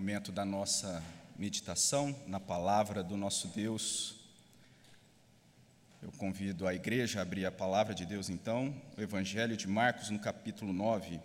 [0.00, 1.04] momento da nossa
[1.36, 4.16] meditação na palavra do nosso Deus.
[6.00, 10.08] Eu convido a igreja a abrir a palavra de Deus, então, o Evangelho de Marcos,
[10.08, 11.20] no capítulo 9.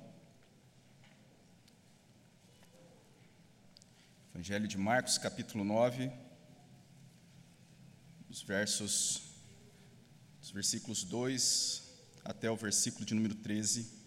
[4.33, 6.11] Evangelho de Marcos, capítulo 9,
[8.29, 9.21] os versos,
[10.41, 11.81] os versículos 2
[12.25, 14.04] até o versículo de número 13.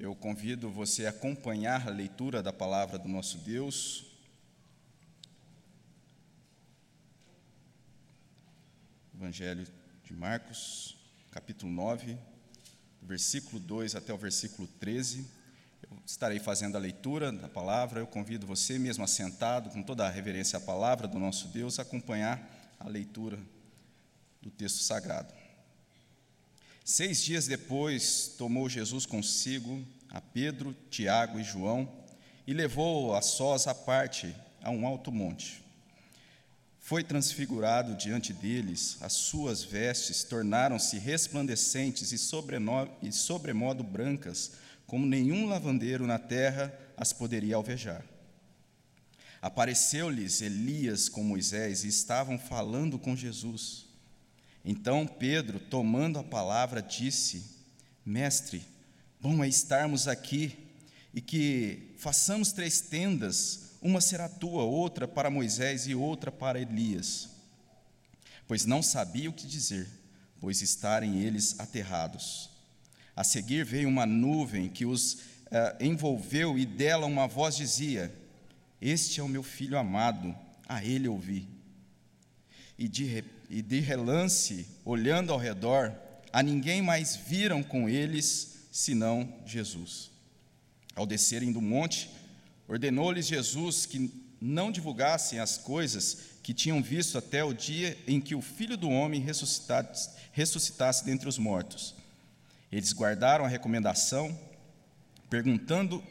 [0.00, 4.06] Eu convido você a acompanhar a leitura da palavra do nosso Deus.
[9.14, 9.66] Evangelho
[10.02, 10.96] de Marcos,
[11.30, 12.16] capítulo 9,
[13.02, 15.30] versículo 2 até o versículo 13.
[15.82, 18.00] Eu estarei fazendo a leitura da palavra.
[18.00, 21.82] Eu convido você, mesmo assentado, com toda a reverência à palavra do nosso Deus, a
[21.82, 22.40] acompanhar
[22.80, 23.38] a leitura
[24.40, 25.39] do texto sagrado.
[26.84, 31.88] Seis dias depois, tomou Jesus consigo a Pedro, Tiago e João
[32.46, 35.62] e levou a sós à parte a um alto monte.
[36.80, 42.16] Foi transfigurado diante deles, as suas vestes tornaram-se resplandecentes e,
[43.02, 44.52] e sobremodo brancas,
[44.86, 48.04] como nenhum lavandeiro na terra as poderia alvejar.
[49.40, 53.89] Apareceu-lhes Elias com Moisés e estavam falando com Jesus.
[54.64, 57.44] Então Pedro, tomando a palavra, disse:
[58.04, 58.62] Mestre,
[59.20, 60.56] bom é estarmos aqui
[61.12, 67.28] e que façamos três tendas, uma será tua, outra para Moisés e outra para Elias.
[68.46, 69.88] Pois não sabia o que dizer,
[70.40, 72.50] pois estarem eles aterrados.
[73.16, 75.18] A seguir veio uma nuvem que os
[75.50, 78.12] eh, envolveu e dela uma voz dizia:
[78.80, 80.34] Este é o meu filho amado,
[80.68, 81.48] a ele ouvi.
[82.78, 85.92] E de repente, e de relance, olhando ao redor,
[86.32, 90.12] a ninguém mais viram com eles senão Jesus.
[90.94, 92.08] Ao descerem do monte,
[92.68, 94.08] ordenou-lhes Jesus que
[94.40, 98.88] não divulgassem as coisas que tinham visto até o dia em que o Filho do
[98.88, 101.96] Homem ressuscitasse, ressuscitasse dentre os mortos.
[102.70, 104.38] Eles guardaram a recomendação,
[105.28, 106.02] perguntando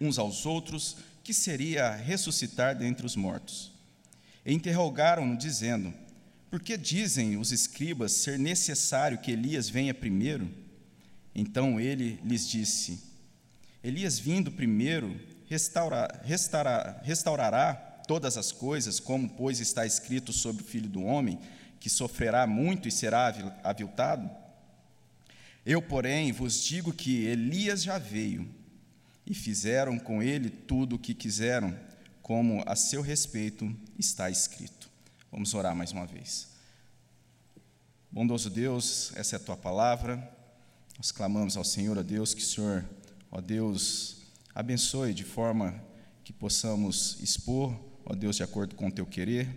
[0.00, 3.72] uns aos outros que seria ressuscitar dentre os mortos.
[4.46, 5.92] E interrogaram-no, dizendo:
[6.50, 10.48] por que dizem os escribas ser necessário que Elias venha primeiro?
[11.34, 13.00] Então ele lhes disse:
[13.82, 17.74] Elias vindo primeiro restaura, restaura, restaurará
[18.06, 21.38] todas as coisas, como pois está escrito sobre o filho do homem,
[21.80, 24.30] que sofrerá muito e será aviltado?
[25.64, 28.48] Eu, porém, vos digo que Elias já veio,
[29.26, 31.78] e fizeram com ele tudo o que quiseram,
[32.22, 34.77] como a seu respeito está escrito.
[35.30, 36.48] Vamos orar mais uma vez.
[38.10, 40.16] Bondoso Deus, essa é a tua palavra.
[40.96, 42.82] Nós clamamos ao Senhor, a Deus, que o Senhor,
[43.30, 44.22] ó Deus,
[44.54, 45.78] abençoe de forma
[46.24, 49.48] que possamos expor, ó Deus, de acordo com o teu querer,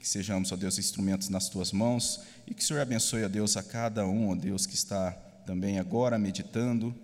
[0.00, 3.54] que sejamos, ó Deus, instrumentos nas tuas mãos e que o Senhor abençoe, ó Deus,
[3.58, 5.12] a cada um, ó Deus, que está
[5.44, 6.94] também agora meditando,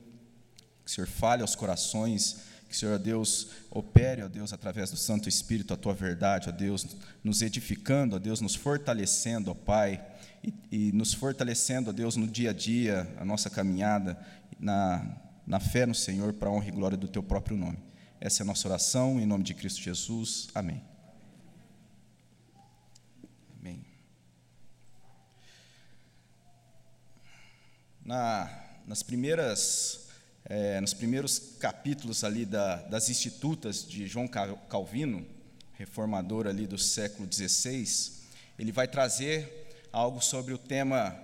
[0.82, 2.38] que o Senhor fale aos corações
[2.74, 6.84] que, Senhor, Deus, opere, ó Deus, através do Santo Espírito a tua verdade, ó Deus,
[7.22, 10.04] nos edificando, ó Deus, nos fortalecendo, ó Pai,
[10.42, 10.52] e,
[10.88, 14.18] e nos fortalecendo, ó Deus, no dia a dia, a nossa caminhada,
[14.58, 17.78] na, na fé no Senhor, para a honra e glória do teu próprio nome.
[18.20, 20.48] Essa é a nossa oração, em nome de Cristo Jesus.
[20.52, 20.82] Amém.
[23.60, 23.84] Amém.
[28.04, 28.50] Na,
[28.84, 30.03] nas primeiras
[30.46, 35.26] é, nos primeiros capítulos ali da, das Institutas de João Calvino,
[35.72, 38.12] reformador ali do século XVI,
[38.58, 41.18] ele vai trazer algo sobre o tema,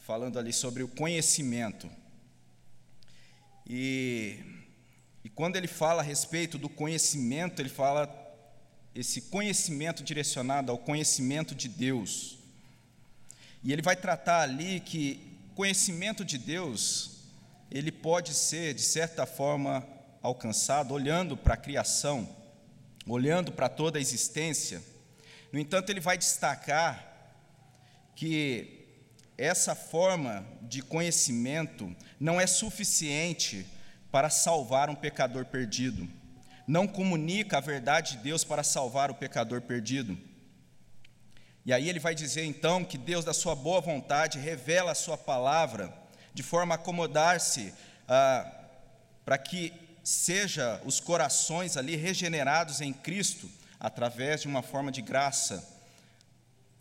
[0.00, 1.88] falando ali sobre o conhecimento.
[3.66, 4.38] E,
[5.24, 8.24] e quando ele fala a respeito do conhecimento, ele fala
[8.94, 12.38] esse conhecimento direcionado ao conhecimento de Deus.
[13.62, 15.20] E ele vai tratar ali que
[15.54, 17.15] conhecimento de Deus
[17.70, 19.86] ele pode ser, de certa forma,
[20.22, 22.28] alcançado olhando para a criação,
[23.06, 24.82] olhando para toda a existência.
[25.52, 27.04] No entanto, ele vai destacar
[28.14, 28.76] que
[29.36, 33.66] essa forma de conhecimento não é suficiente
[34.10, 36.08] para salvar um pecador perdido.
[36.66, 40.18] Não comunica a verdade de Deus para salvar o pecador perdido.
[41.64, 45.18] E aí ele vai dizer então que Deus, da sua boa vontade, revela a sua
[45.18, 45.92] palavra
[46.36, 47.72] de forma a acomodar-se
[48.06, 48.46] ah,
[49.24, 49.72] para que
[50.04, 53.48] seja os corações ali regenerados em Cristo
[53.80, 55.66] através de uma forma de graça,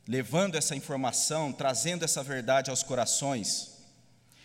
[0.06, 3.78] levando essa informação, trazendo essa verdade aos corações.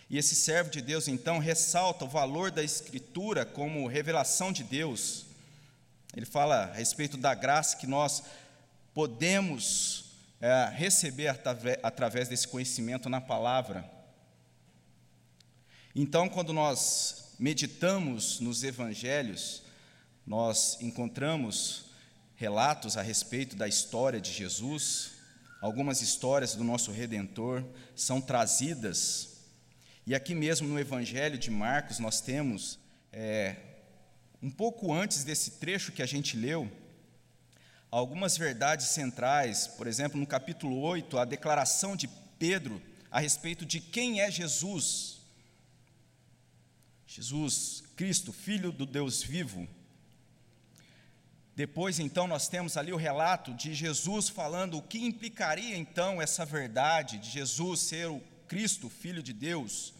[0.08, 5.26] E esse servo de Deus então ressalta o valor da Escritura como revelação de Deus,
[6.16, 8.22] Ele fala a respeito da graça que nós
[8.94, 10.04] podemos
[10.40, 11.36] é, receber
[11.82, 13.98] através desse conhecimento na palavra.
[15.94, 19.64] Então, quando nós meditamos nos evangelhos,
[20.24, 21.86] nós encontramos
[22.36, 25.10] relatos a respeito da história de Jesus,
[25.60, 27.64] algumas histórias do nosso Redentor
[27.96, 29.38] são trazidas,
[30.06, 32.78] e aqui mesmo no Evangelho de Marcos nós temos,
[33.12, 33.56] é,
[34.40, 36.70] um pouco antes desse trecho que a gente leu,
[37.90, 42.08] algumas verdades centrais, por exemplo, no capítulo 8, a declaração de
[42.38, 45.19] Pedro a respeito de quem é Jesus.
[47.12, 49.66] Jesus Cristo, Filho do Deus vivo.
[51.56, 56.46] Depois, então, nós temos ali o relato de Jesus falando o que implicaria, então, essa
[56.46, 59.92] verdade de Jesus ser o Cristo, Filho de Deus.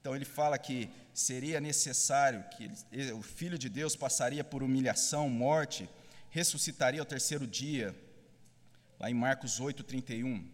[0.00, 2.70] Então, ele fala que seria necessário que
[3.12, 5.90] o Filho de Deus passaria por humilhação, morte,
[6.30, 7.92] ressuscitaria ao terceiro dia,
[9.00, 10.48] lá em Marcos 8, 31.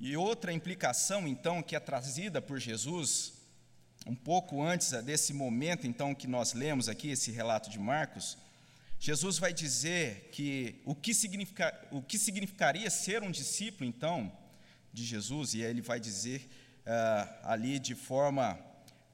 [0.00, 3.39] E outra implicação, então, que é trazida por Jesus,
[4.06, 8.38] um pouco antes desse momento, então, que nós lemos aqui, esse relato de Marcos,
[8.98, 14.30] Jesus vai dizer que o que, significa, o que significaria ser um discípulo, então,
[14.92, 16.48] de Jesus, e ele vai dizer
[16.80, 18.58] uh, ali de forma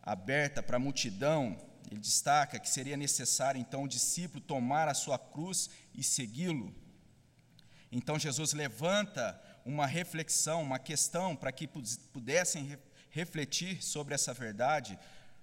[0.02, 1.56] aberta para a multidão,
[1.90, 6.74] ele destaca que seria necessário então o discípulo tomar a sua cruz e segui-lo.
[7.90, 12.78] Então Jesus levanta uma reflexão, uma questão para que pudessem
[13.16, 14.98] refletir sobre essa verdade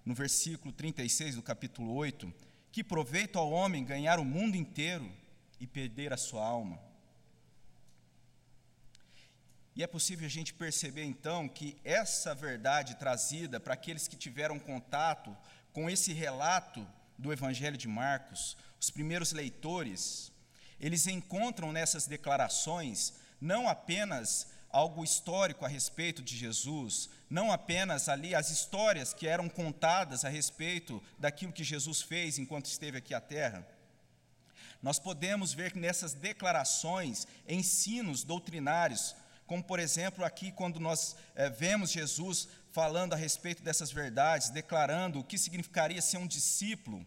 [0.06, 2.32] no versículo 36 do capítulo 8:
[2.72, 5.12] Que proveito ao homem ganhar o mundo inteiro
[5.60, 6.80] e perder a sua alma?
[9.76, 14.60] E é possível a gente perceber então que essa verdade trazida para aqueles que tiveram
[14.60, 15.36] contato
[15.72, 16.88] com esse relato
[17.18, 20.32] do Evangelho de Marcos, os primeiros leitores,
[20.80, 28.34] eles encontram nessas declarações não apenas algo histórico a respeito de Jesus, não apenas ali
[28.34, 33.22] as histórias que eram contadas a respeito daquilo que Jesus fez enquanto esteve aqui à
[33.22, 33.66] terra.
[34.82, 39.16] Nós podemos ver nessas declarações ensinos doutrinários,
[39.46, 45.20] como por exemplo aqui quando nós é, vemos Jesus falando a respeito dessas verdades, declarando
[45.20, 47.06] o que significaria ser um discípulo,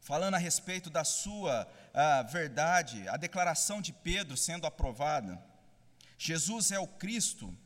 [0.00, 5.42] falando a respeito da sua a verdade, a declaração de Pedro sendo aprovada.
[6.18, 7.56] Jesus é o Cristo,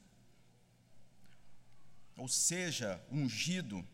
[2.16, 3.84] ou seja, ungido.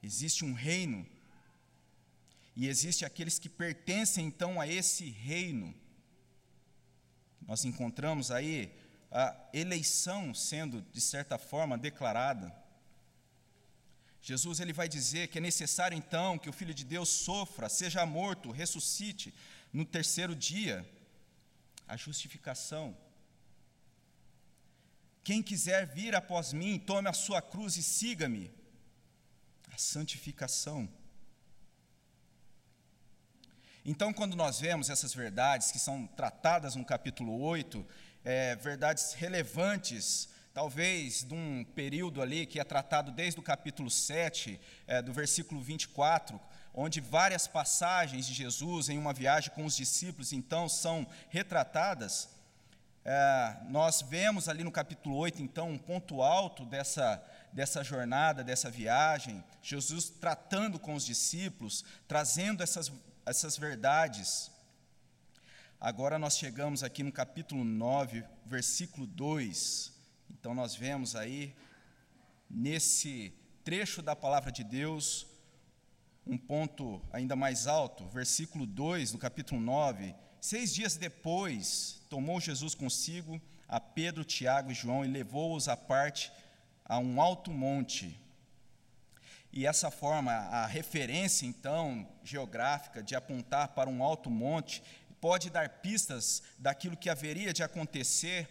[0.00, 1.04] Existe um reino,
[2.54, 5.74] e existe aqueles que pertencem então a esse reino.
[7.42, 8.72] Nós encontramos aí
[9.10, 12.54] a eleição sendo, de certa forma, declarada.
[14.28, 18.04] Jesus ele vai dizer que é necessário então que o Filho de Deus sofra, seja
[18.04, 19.32] morto, ressuscite
[19.72, 20.84] no terceiro dia.
[21.86, 22.96] A justificação.
[25.22, 28.50] Quem quiser vir após mim, tome a sua cruz e siga-me.
[29.72, 30.88] A santificação.
[33.84, 37.86] Então, quando nós vemos essas verdades que são tratadas no capítulo 8,
[38.24, 44.58] é, verdades relevantes, talvez de um período ali que é tratado desde o capítulo 7,
[44.86, 46.40] é, do versículo 24,
[46.72, 52.30] onde várias passagens de Jesus em uma viagem com os discípulos, então, são retratadas,
[53.04, 57.22] é, nós vemos ali no capítulo 8, então, um ponto alto dessa,
[57.52, 62.90] dessa jornada, dessa viagem, Jesus tratando com os discípulos, trazendo essas
[63.26, 64.50] essas verdades.
[65.78, 69.95] Agora nós chegamos aqui no capítulo 9, versículo 2.
[70.46, 71.52] Então nós vemos aí,
[72.48, 73.34] nesse
[73.64, 75.26] trecho da palavra de Deus,
[76.24, 80.14] um ponto ainda mais alto, versículo 2 do capítulo 9.
[80.40, 86.30] Seis dias depois, tomou Jesus consigo a Pedro, Tiago e João e levou-os à parte
[86.84, 88.16] a um alto monte
[89.52, 94.80] e essa forma, a referência, então, geográfica de apontar para um alto monte,
[95.20, 98.48] pode dar pistas daquilo que haveria de acontecer,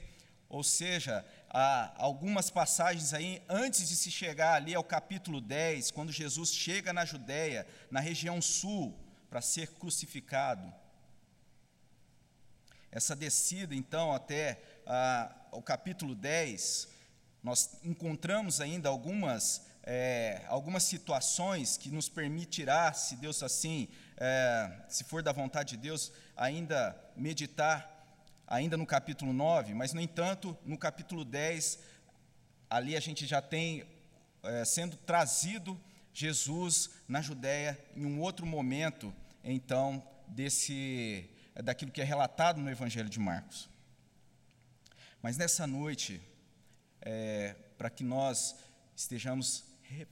[0.49, 1.25] ou seja,
[1.57, 6.91] há algumas passagens aí, antes de se chegar ali ao capítulo 10, quando Jesus chega
[6.91, 8.93] na Judéia, na região sul,
[9.29, 10.73] para ser crucificado.
[12.91, 16.89] Essa descida, então, até ah, o capítulo 10,
[17.41, 25.03] nós encontramos ainda algumas é, algumas situações que nos permitirá, se Deus assim, é, se
[25.03, 27.94] for da vontade de Deus, ainda meditar,
[28.47, 31.79] ainda no capítulo 9, mas, no entanto, no capítulo 10,
[32.69, 33.85] ali a gente já tem
[34.43, 35.79] é, sendo trazido
[36.13, 41.29] Jesus na Judéia em um outro momento, então, desse
[41.63, 43.69] daquilo que é relatado no Evangelho de Marcos.
[45.21, 46.21] Mas nessa noite,
[47.01, 48.55] é, para que nós
[48.95, 49.63] estejamos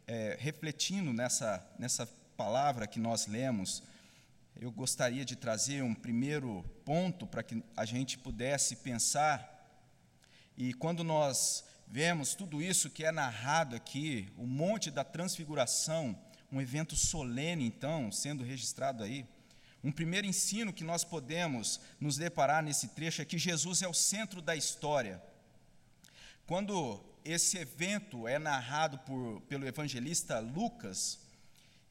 [0.08, 3.84] é, refletindo nessa, nessa palavra que nós lemos,
[4.60, 9.50] eu gostaria de trazer um primeiro ponto para que a gente pudesse pensar.
[10.58, 16.18] E quando nós vemos tudo isso que é narrado aqui, o Monte da Transfiguração,
[16.52, 19.26] um evento solene, então, sendo registrado aí,
[19.84, 23.94] um primeiro ensino que nós podemos nos deparar nesse trecho é que Jesus é o
[23.94, 25.22] centro da história.
[26.46, 31.20] Quando esse evento é narrado por, pelo evangelista Lucas,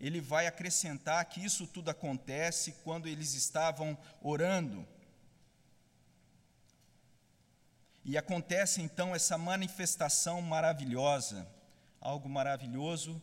[0.02, 4.84] ele vai acrescentar que isso tudo acontece quando eles estavam orando.
[8.04, 11.48] E acontece então essa manifestação maravilhosa,
[12.00, 13.22] algo maravilhoso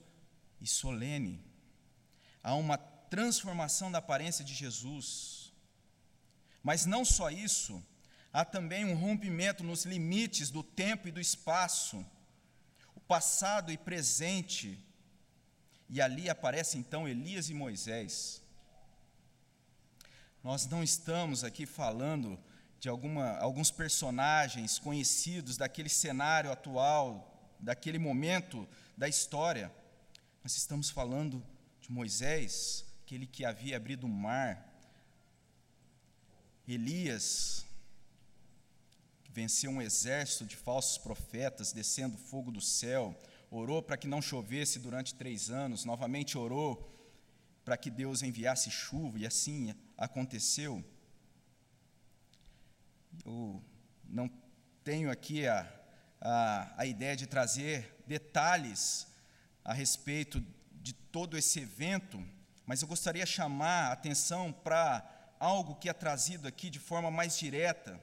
[0.62, 1.44] e solene.
[2.42, 5.52] Há uma transformação da aparência de Jesus.
[6.64, 7.84] Mas não só isso,
[8.32, 12.06] há também um rompimento nos limites do tempo e do espaço,
[12.96, 14.82] o passado e presente
[15.90, 18.44] e ali aparece então Elias e Moisés.
[20.44, 22.40] Nós não estamos aqui falando
[22.80, 29.74] de alguma, alguns personagens conhecidos daquele cenário atual, daquele momento da história.
[30.44, 31.44] Nós estamos falando
[31.82, 34.66] de Moisés, aquele que havia abrido o mar,
[36.68, 37.66] Elias,
[39.24, 43.20] que venceu um exército de falsos profetas, descendo fogo do céu,
[43.50, 46.96] orou para que não chovesse durante três anos, novamente orou
[47.66, 50.84] para que Deus enviasse chuva, e assim aconteceu.
[53.26, 53.64] Eu
[54.04, 54.30] não
[54.84, 55.72] tenho aqui a,
[56.20, 59.08] a, a ideia de trazer detalhes
[59.64, 62.24] a respeito de todo esse evento,
[62.66, 67.12] mas eu gostaria de chamar a atenção para algo que é trazido aqui de forma
[67.12, 68.02] mais direta.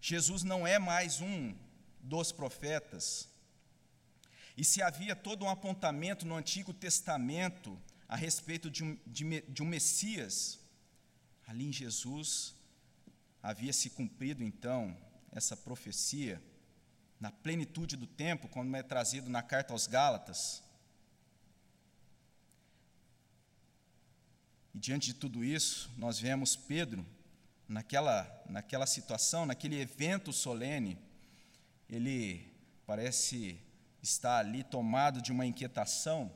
[0.00, 1.54] Jesus não é mais um
[2.00, 3.28] dos profetas,
[4.58, 9.62] e se havia todo um apontamento no Antigo Testamento a respeito de um, de, de
[9.62, 10.58] um Messias,
[11.46, 12.56] ali em Jesus
[13.40, 14.98] havia se cumprido então
[15.30, 16.42] essa profecia
[17.20, 20.60] na plenitude do tempo, como é trazido na carta aos Gálatas.
[24.74, 27.06] E diante de tudo isso, nós vemos Pedro
[27.68, 30.98] naquela, naquela situação, naquele evento solene,
[31.88, 32.44] ele
[32.84, 33.67] parece
[34.08, 36.32] está ali tomado de uma inquietação,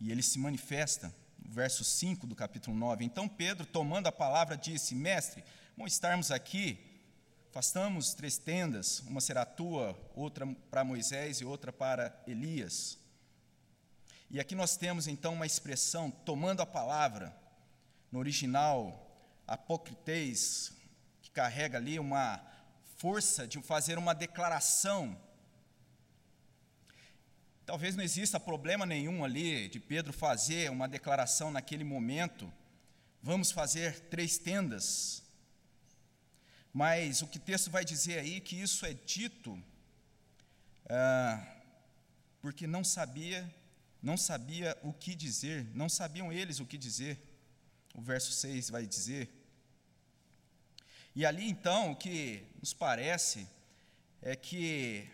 [0.00, 3.04] e ele se manifesta, verso 5 do capítulo 9.
[3.04, 5.42] Então Pedro, tomando a palavra, disse: Mestre,
[5.76, 6.78] bom estarmos aqui,
[7.52, 12.98] façamos três tendas, uma será tua, outra para Moisés e outra para Elias.
[14.30, 17.34] E aqui nós temos então uma expressão, tomando a palavra,
[18.12, 19.06] no original,
[19.46, 20.72] apocritez,
[21.22, 22.40] que carrega ali uma
[22.96, 25.18] força de fazer uma declaração
[27.68, 32.50] Talvez não exista problema nenhum ali de Pedro fazer uma declaração naquele momento.
[33.22, 35.22] Vamos fazer três tendas.
[36.72, 39.62] Mas o que o texto vai dizer aí que isso é dito
[40.88, 41.46] ah,
[42.40, 43.46] porque não sabia,
[44.02, 47.20] não sabia o que dizer, não sabiam eles o que dizer.
[47.94, 49.28] O verso 6 vai dizer.
[51.14, 53.46] E ali então o que nos parece
[54.22, 55.06] é que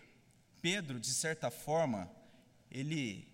[0.62, 2.08] Pedro, de certa forma,
[2.74, 3.28] ele,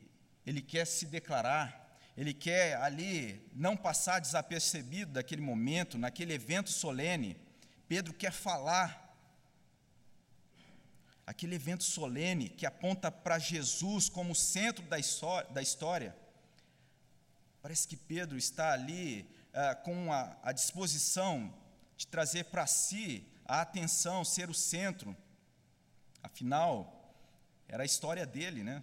[0.44, 7.40] ele quer se declarar, ele quer ali não passar desapercebido daquele momento, naquele evento solene.
[7.88, 9.08] Pedro quer falar.
[11.26, 16.14] Aquele evento solene que aponta para Jesus como centro da história.
[17.62, 21.54] Parece que Pedro está ali ah, com a, a disposição
[21.96, 25.16] de trazer para si a atenção, ser o centro.
[26.22, 27.14] Afinal,
[27.68, 28.82] era a história dele, né?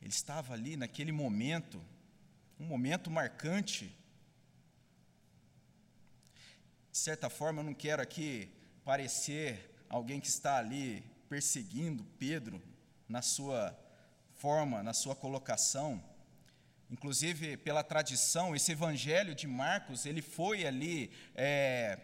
[0.00, 1.82] Ele estava ali naquele momento,
[2.58, 3.94] um momento marcante.
[6.90, 8.50] De certa forma, eu não quero aqui
[8.84, 12.62] parecer alguém que está ali perseguindo Pedro
[13.08, 13.76] na sua
[14.36, 16.02] forma, na sua colocação.
[16.90, 21.98] Inclusive, pela tradição, esse evangelho de Marcos, ele foi ali é,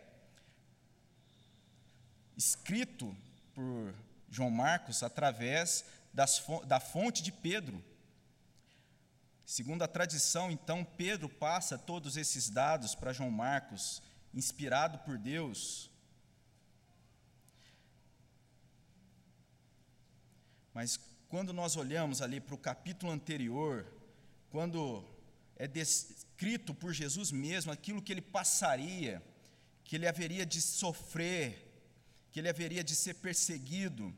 [2.36, 3.16] escrito
[3.54, 3.94] por
[4.28, 5.84] João Marcos através
[6.14, 7.85] das, da fonte de Pedro.
[9.44, 14.00] Segundo a tradição, então, Pedro passa todos esses dados para João Marcos,
[14.33, 15.90] inspirado por Deus.
[20.73, 23.87] Mas quando nós olhamos ali para o capítulo anterior,
[24.50, 25.04] quando
[25.56, 29.23] é descrito por Jesus mesmo aquilo que ele passaria,
[29.85, 31.71] que ele haveria de sofrer,
[32.33, 34.14] que ele haveria de ser perseguido,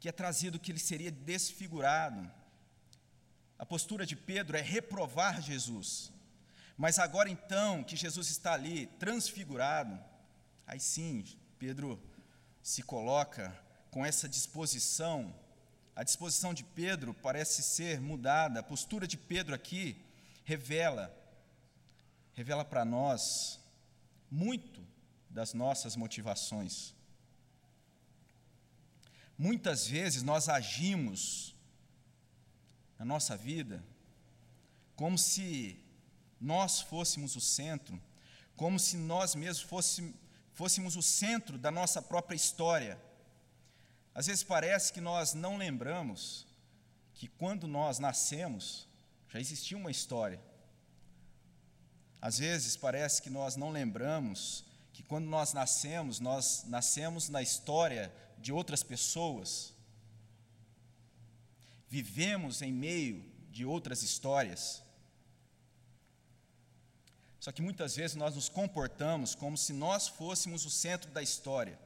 [0.00, 2.28] que é trazido que ele seria desfigurado.
[3.58, 6.10] A postura de Pedro é reprovar Jesus.
[6.76, 10.02] Mas agora então que Jesus está ali transfigurado,
[10.66, 11.22] aí sim,
[11.58, 12.02] Pedro
[12.62, 13.54] se coloca
[13.90, 15.34] com essa disposição.
[15.94, 18.60] A disposição de Pedro parece ser mudada.
[18.60, 20.02] A postura de Pedro aqui
[20.44, 21.14] revela
[22.32, 23.60] revela para nós
[24.30, 24.82] muito
[25.28, 26.94] das nossas motivações.
[29.40, 31.56] Muitas vezes nós agimos
[32.98, 33.82] na nossa vida
[34.94, 35.82] como se
[36.38, 37.98] nós fôssemos o centro,
[38.54, 40.14] como se nós mesmos fôssemos,
[40.52, 43.00] fôssemos o centro da nossa própria história.
[44.14, 46.46] Às vezes parece que nós não lembramos
[47.14, 48.86] que quando nós nascemos
[49.26, 50.38] já existia uma história.
[52.20, 58.12] Às vezes parece que nós não lembramos que quando nós nascemos, nós nascemos na história
[58.40, 59.74] de outras pessoas.
[61.88, 64.82] Vivemos em meio de outras histórias.
[67.38, 71.78] Só que muitas vezes nós nos comportamos como se nós fôssemos o centro da história.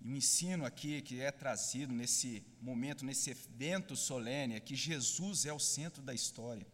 [0.00, 5.44] E o ensino aqui que é trazido nesse momento, nesse evento solene, é que Jesus
[5.44, 6.66] é o centro da história.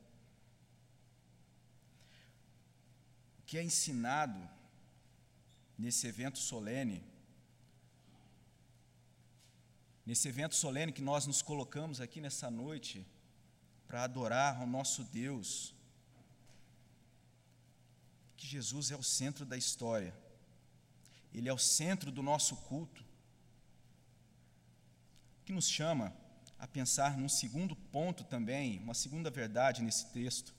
[3.40, 4.48] O que é ensinado
[5.76, 7.02] nesse evento solene,
[10.06, 13.04] nesse evento solene que nós nos colocamos aqui nessa noite
[13.88, 15.74] para adorar ao nosso Deus,
[18.36, 20.14] que Jesus é o centro da história,
[21.34, 23.04] Ele é o centro do nosso culto,
[25.44, 26.14] que nos chama
[26.58, 30.54] a pensar num segundo ponto também, uma segunda verdade nesse texto.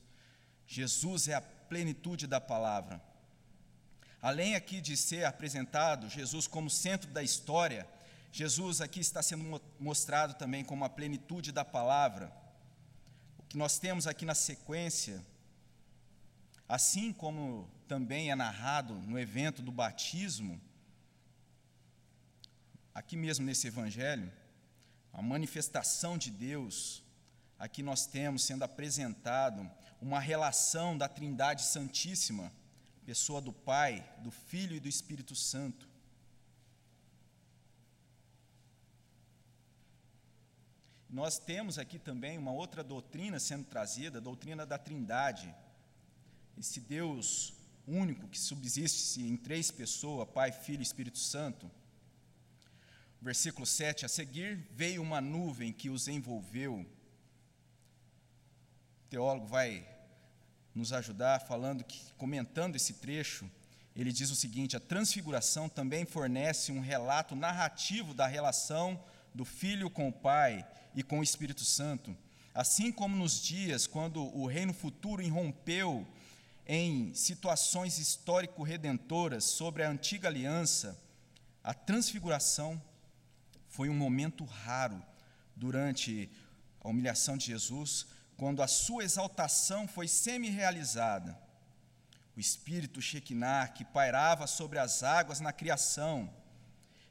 [0.66, 3.02] Jesus é a plenitude da palavra.
[4.22, 7.88] Além aqui de ser apresentado Jesus como centro da história,
[8.32, 12.32] Jesus aqui está sendo mostrado também como a plenitude da palavra.
[13.38, 15.24] O que nós temos aqui na sequência
[16.68, 20.60] Assim como também é narrado no evento do batismo,
[22.94, 24.32] aqui mesmo nesse evangelho,
[25.14, 27.02] a manifestação de Deus,
[27.58, 29.70] aqui nós temos sendo apresentado
[30.02, 32.52] uma relação da Trindade Santíssima,
[33.06, 35.88] pessoa do Pai, do Filho e do Espírito Santo.
[41.10, 45.54] Nós temos aqui também uma outra doutrina sendo trazida, a doutrina da Trindade
[46.58, 47.54] esse Deus
[47.86, 51.70] único que subsiste em três pessoas, Pai, Filho e Espírito Santo.
[53.22, 56.80] Versículo 7: A seguir veio uma nuvem que os envolveu.
[59.06, 59.88] O teólogo vai
[60.74, 63.50] nos ajudar falando que, comentando esse trecho,
[63.96, 69.02] ele diz o seguinte: a transfiguração também fornece um relato narrativo da relação
[69.34, 72.18] do Filho com o Pai e com o Espírito Santo.
[72.56, 76.08] Assim como nos dias quando o reino futuro irrompeu
[76.66, 81.00] em situações histórico-redentoras sobre a antiga aliança,
[81.64, 82.82] a transfiguração
[83.68, 85.00] foi um momento raro
[85.56, 86.32] durante
[86.82, 91.38] a humilhação de Jesus, quando a sua exaltação foi semi-realizada.
[92.36, 96.34] O espírito Shekinah, que pairava sobre as águas na criação,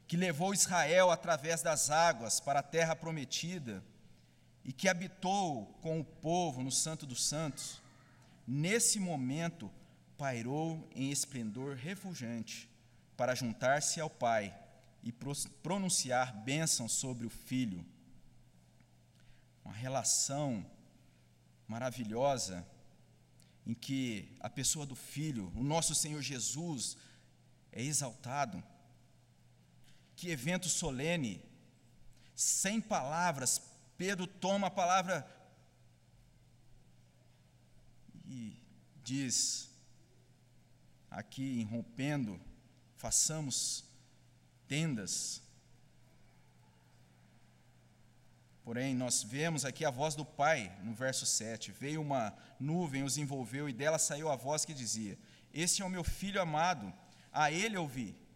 [0.07, 3.83] que levou Israel através das águas para a terra prometida
[4.63, 7.81] e que habitou com o povo no Santo dos Santos,
[8.47, 9.71] nesse momento,
[10.17, 12.69] pairou em esplendor refulgente
[13.15, 14.57] para juntar-se ao Pai
[15.03, 17.85] e pronunciar bênção sobre o Filho.
[19.63, 20.65] Uma relação
[21.67, 22.65] maravilhosa
[23.65, 26.97] em que a pessoa do Filho, o nosso Senhor Jesus,
[27.71, 28.63] é exaltado.
[30.17, 31.41] Que evento solene,
[32.35, 33.61] sem palavras,
[33.97, 35.25] Pedro toma a palavra
[38.25, 38.59] e
[39.03, 39.69] diz
[41.09, 42.41] aqui, rompendo,
[42.97, 43.85] façamos
[44.67, 45.41] tendas.
[48.63, 51.71] Porém, nós vemos aqui a voz do Pai, no verso 7.
[51.71, 55.17] Veio uma nuvem, os envolveu, e dela saiu a voz que dizia:
[55.53, 56.91] Este é o meu filho amado,
[57.31, 58.26] a ele ouvi.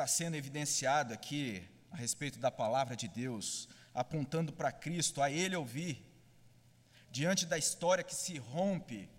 [0.00, 5.54] Está sendo evidenciado aqui, a respeito da palavra de Deus, apontando para Cristo, a Ele
[5.54, 6.02] ouvir,
[7.10, 9.10] diante da história que se rompe,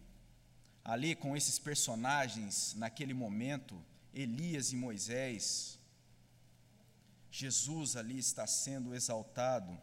[0.83, 3.79] ali com esses personagens naquele momento,
[4.11, 5.79] Elias e Moisés,
[7.29, 9.79] Jesus ali está sendo exaltado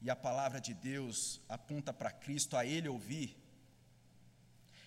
[0.00, 3.36] e a palavra de Deus aponta para Cristo, a Ele ouvir.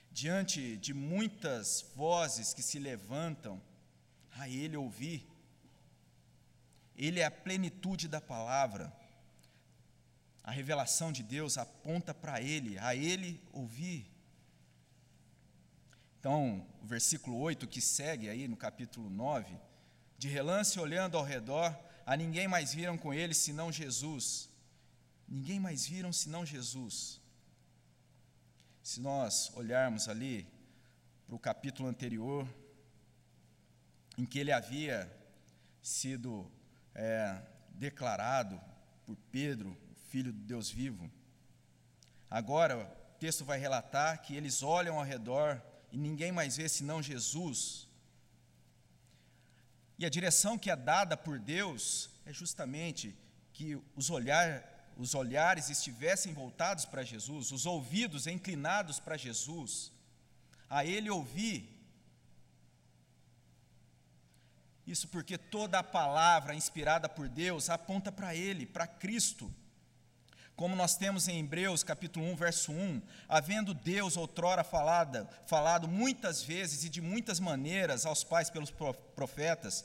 [0.10, 3.62] Diante de muitas vozes que se levantam,
[4.36, 5.28] a Ele ouvir.
[6.96, 8.96] Ele é a plenitude da palavra.
[10.44, 14.10] A revelação de Deus aponta para Ele, a Ele ouvir.
[16.20, 19.56] Então, o versículo 8 que segue aí no capítulo 9,
[20.18, 24.50] de relance olhando ao redor, a ninguém mais viram com ele senão Jesus.
[25.28, 27.22] Ninguém mais viram senão Jesus.
[28.82, 30.48] Se nós olharmos ali
[31.26, 32.48] para o capítulo anterior,
[34.18, 35.12] em que ele havia
[35.82, 36.50] sido
[36.94, 38.60] é, declarado
[39.06, 39.78] por Pedro,
[40.10, 41.12] filho de Deus vivo,
[42.30, 47.02] agora o texto vai relatar que eles olham ao redor e ninguém mais vê senão
[47.02, 47.88] Jesus.
[49.98, 53.16] E a direção que é dada por Deus é justamente
[53.54, 59.92] que os, olhar, os olhares estivessem voltados para Jesus, os ouvidos inclinados para Jesus,
[60.70, 61.75] a Ele ouvir.
[64.86, 69.52] Isso porque toda a palavra inspirada por Deus aponta para Ele, para Cristo.
[70.56, 76.42] Como nós temos em Hebreus capítulo 1, verso 1, havendo Deus outrora falada, falado muitas
[76.42, 78.72] vezes e de muitas maneiras aos pais pelos
[79.16, 79.84] profetas,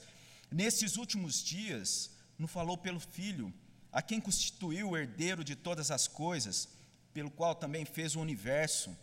[0.50, 3.52] nesses últimos dias nos falou pelo Filho,
[3.90, 6.68] a quem constituiu o herdeiro de todas as coisas,
[7.12, 8.96] pelo qual também fez o universo.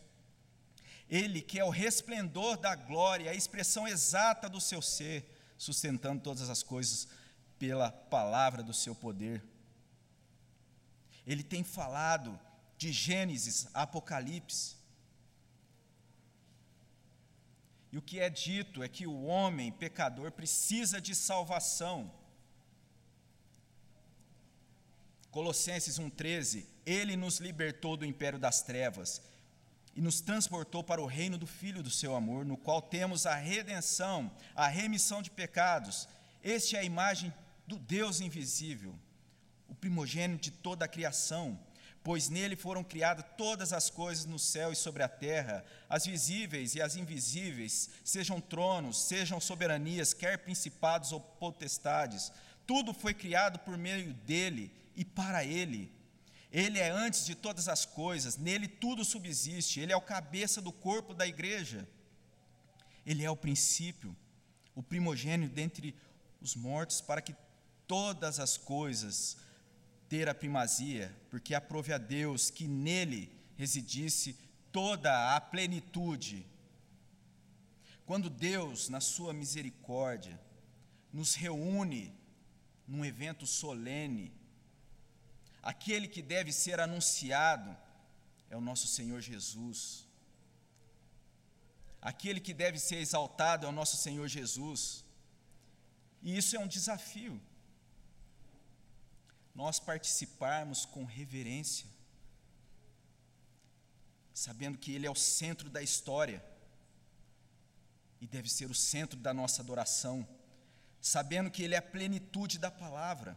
[1.10, 6.50] Ele que é o resplendor da glória, a expressão exata do seu ser, sustentando todas
[6.50, 7.08] as coisas
[7.58, 9.44] pela palavra do seu poder
[11.28, 12.40] ele tem falado
[12.78, 14.78] de Gênesis Apocalipse.
[17.92, 22.14] E o que é dito é que o homem pecador precisa de salvação.
[25.30, 29.22] Colossenses 1,13: Ele nos libertou do império das trevas
[29.98, 33.36] e nos transportou para o reino do Filho do seu amor, no qual temos a
[33.36, 36.08] redenção, a remissão de pecados.
[36.42, 37.34] Este é a imagem
[37.68, 38.96] do Deus invisível
[39.68, 41.60] o primogênito de toda a criação,
[42.04, 46.74] pois nele foram criadas todas as coisas no céu e sobre a terra, as visíveis
[46.76, 52.32] e as invisíveis, sejam tronos, sejam soberanias, quer principados ou potestades,
[52.66, 55.92] tudo foi criado por meio dele e para ele.
[56.52, 60.72] Ele é antes de todas as coisas, nele tudo subsiste, ele é o cabeça do
[60.72, 61.88] corpo da igreja.
[63.06, 64.16] Ele é o princípio,
[64.76, 65.96] o primogênito dentre
[66.42, 67.36] os mortos, para que
[67.86, 69.38] todas as coisas
[70.10, 74.38] ter a primazia, porque aprove a Deus que nele residisse
[74.72, 76.46] toda a plenitude.
[78.06, 80.40] Quando Deus, na sua misericórdia,
[81.12, 82.14] nos reúne
[82.88, 84.32] num evento solene,
[85.72, 87.70] aquele que deve ser anunciado
[88.50, 89.80] é o nosso Senhor Jesus.
[92.12, 94.82] Aquele que deve ser exaltado é o nosso Senhor Jesus.
[96.22, 97.36] E isso é um desafio
[99.62, 101.88] nós participarmos com reverência,
[104.32, 106.46] sabendo que Ele é o centro da história
[108.22, 110.28] e deve ser o centro da nossa adoração,
[111.02, 113.36] sabendo que Ele é a plenitude da palavra.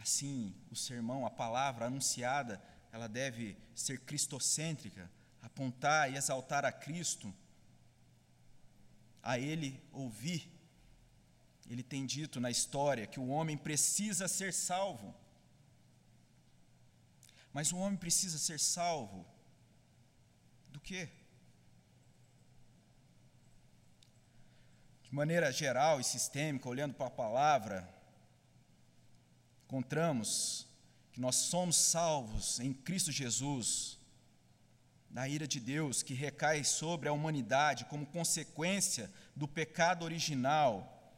[0.00, 2.60] Assim, o sermão, a palavra anunciada,
[2.90, 5.10] ela deve ser cristocêntrica,
[5.42, 7.32] apontar e exaltar a Cristo,
[9.22, 10.60] a Ele ouvir
[11.70, 15.14] ele tem dito na história que o homem precisa ser salvo.
[17.52, 19.24] Mas o homem precisa ser salvo
[20.68, 21.08] do quê?
[25.04, 27.88] De maneira geral e sistêmica, olhando para a palavra,
[29.70, 30.66] encontramos
[31.12, 34.00] que nós somos salvos em Cristo Jesus
[35.08, 41.14] da ira de Deus que recai sobre a humanidade como consequência do pecado original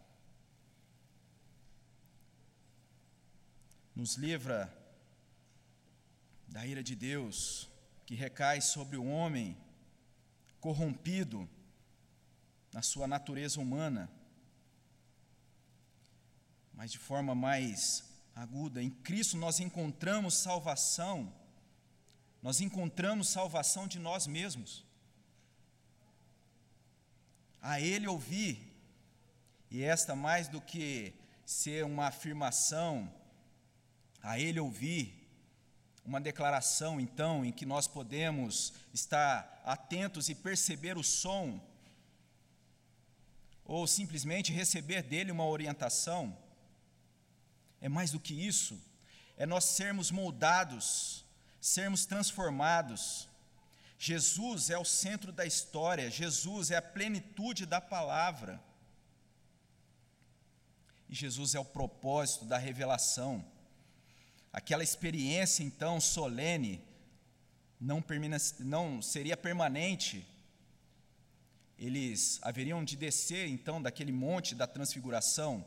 [3.96, 4.70] nos livra
[6.46, 7.70] da ira de Deus
[8.04, 9.56] que recai sobre o homem
[10.60, 11.48] corrompido
[12.70, 14.10] na sua natureza humana,
[16.74, 18.82] mas de forma mais aguda.
[18.82, 21.32] Em Cristo nós encontramos salvação,
[22.42, 24.84] nós encontramos salvação de nós mesmos.
[27.60, 28.72] A Ele ouvir,
[29.70, 31.14] e esta mais do que
[31.46, 33.12] ser uma afirmação
[34.22, 35.22] a Ele ouvir,
[36.04, 41.60] uma declaração, então, em que nós podemos estar atentos e perceber o som,
[43.64, 46.36] ou simplesmente receber dele uma orientação.
[47.82, 48.80] É mais do que isso,
[49.36, 51.24] é nós sermos moldados,
[51.60, 53.28] sermos transformados.
[53.98, 58.62] Jesus é o centro da história, Jesus é a plenitude da palavra.
[61.08, 63.44] E Jesus é o propósito da revelação.
[64.52, 66.80] Aquela experiência, então, solene,
[67.80, 68.02] não,
[68.60, 70.24] não seria permanente.
[71.76, 75.66] Eles haveriam de descer, então, daquele monte da transfiguração.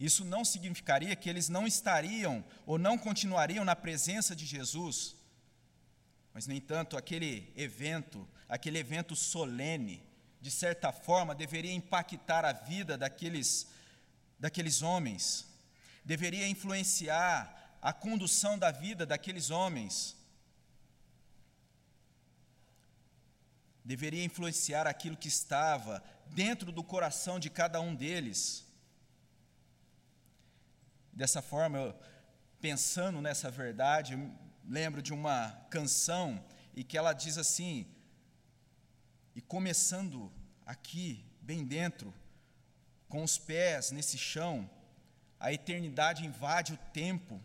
[0.00, 5.14] Isso não significaria que eles não estariam ou não continuariam na presença de Jesus.
[6.32, 10.02] Mas, no entanto, aquele evento, aquele evento solene,
[10.40, 13.68] de certa forma, deveria impactar a vida daqueles,
[14.38, 15.50] daqueles homens
[16.04, 20.16] deveria influenciar a condução da vida daqueles homens.
[23.84, 28.66] Deveria influenciar aquilo que estava dentro do coração de cada um deles.
[31.12, 31.94] Dessa forma, eu,
[32.60, 34.32] pensando nessa verdade, eu
[34.64, 36.44] lembro de uma canção
[36.74, 37.86] e que ela diz assim:
[39.34, 40.32] e começando
[40.66, 42.12] aqui, bem dentro,
[43.08, 44.68] com os pés nesse chão,
[45.38, 47.40] a eternidade invade o tempo.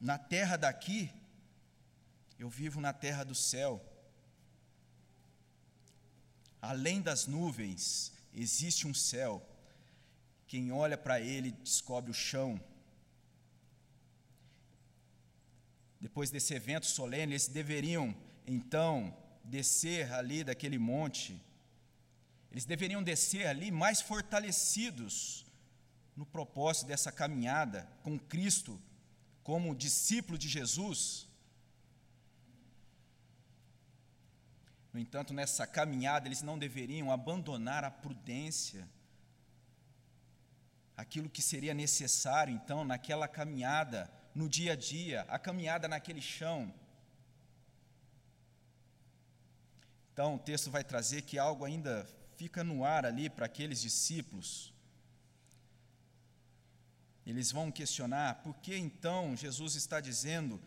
[0.00, 1.12] Na terra daqui,
[2.38, 3.84] eu vivo na terra do céu.
[6.62, 9.46] Além das nuvens, existe um céu.
[10.50, 12.60] Quem olha para ele descobre o chão.
[16.00, 18.12] Depois desse evento solene, eles deveriam
[18.44, 21.40] então descer ali daquele monte.
[22.50, 25.46] Eles deveriam descer ali mais fortalecidos
[26.16, 28.76] no propósito dessa caminhada com Cristo
[29.44, 31.28] como discípulo de Jesus.
[34.92, 38.88] No entanto, nessa caminhada, eles não deveriam abandonar a prudência,
[41.00, 46.72] aquilo que seria necessário, então, naquela caminhada, no dia a dia, a caminhada naquele chão.
[50.12, 54.74] Então, o texto vai trazer que algo ainda fica no ar ali para aqueles discípulos.
[57.24, 60.60] Eles vão questionar por que então Jesus está dizendo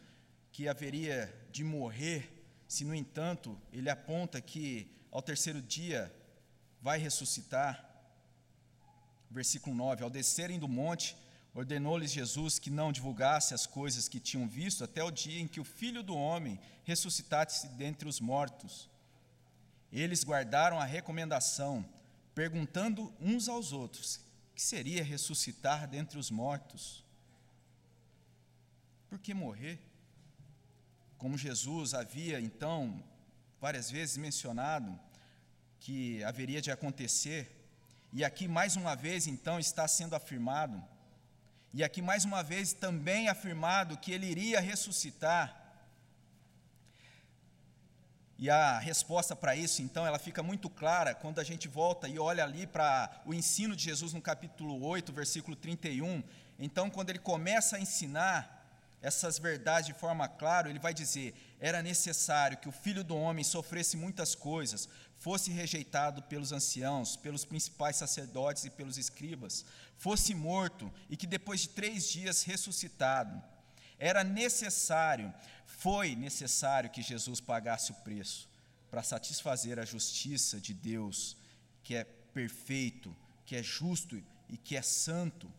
[0.52, 6.12] que haveria de morrer, se no entanto ele aponta que ao terceiro dia
[6.82, 7.93] vai ressuscitar.
[9.34, 11.18] Versículo 9: Ao descerem do monte,
[11.56, 15.60] ordenou-lhes Jesus que não divulgasse as coisas que tinham visto até o dia em que
[15.60, 18.88] o filho do homem ressuscitasse dentre os mortos.
[19.92, 21.84] Eles guardaram a recomendação,
[22.36, 24.20] perguntando uns aos outros:
[24.54, 27.04] que seria ressuscitar dentre os mortos.
[29.10, 29.80] Por que morrer?
[31.18, 33.04] Como Jesus havia então
[33.60, 35.00] várias vezes mencionado
[35.80, 37.63] que haveria de acontecer,
[38.14, 40.82] e aqui mais uma vez então está sendo afirmado,
[41.74, 45.60] e aqui mais uma vez também afirmado que ele iria ressuscitar.
[48.38, 52.20] E a resposta para isso, então, ela fica muito clara quando a gente volta e
[52.20, 56.22] olha ali para o ensino de Jesus no capítulo 8, versículo 31.
[56.60, 58.64] Então, quando ele começa a ensinar
[59.02, 63.44] essas verdades de forma clara, ele vai dizer: era necessário que o filho do homem
[63.44, 64.88] sofresse muitas coisas,
[65.24, 69.66] fosse rejeitado pelos anciãos, pelos principais sacerdotes e pelos escribas,
[69.98, 73.42] fosse morto e que depois de três dias ressuscitado.
[73.98, 75.34] Era necessário
[75.84, 78.50] foi necessário que Jesus pagasse o preço
[78.90, 81.36] para satisfazer a justiça de Deus,
[81.84, 83.14] que é perfeito,
[83.46, 85.52] que é justo e que é santo.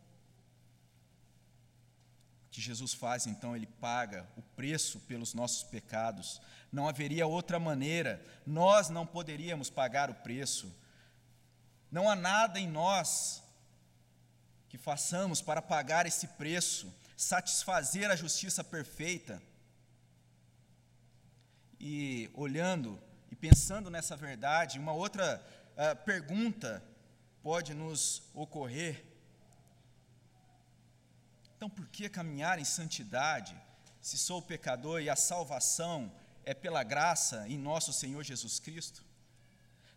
[2.55, 6.40] Que Jesus faz, então, ele paga o preço pelos nossos pecados.
[6.71, 10.73] Não haveria outra maneira, nós não poderíamos pagar o preço.
[11.90, 13.43] Não há nada em nós
[14.69, 19.43] que façamos para pagar esse preço, satisfazer a justiça perfeita
[21.81, 23.01] e olhando
[23.33, 26.81] e pensando nessa verdade, uma outra uh, pergunta
[27.43, 29.05] pode nos ocorrer.
[31.57, 33.57] Então, por que caminhar em santidade,
[34.01, 36.12] se sou pecador e a salvação
[36.45, 39.03] é pela graça em nosso Senhor Jesus Cristo?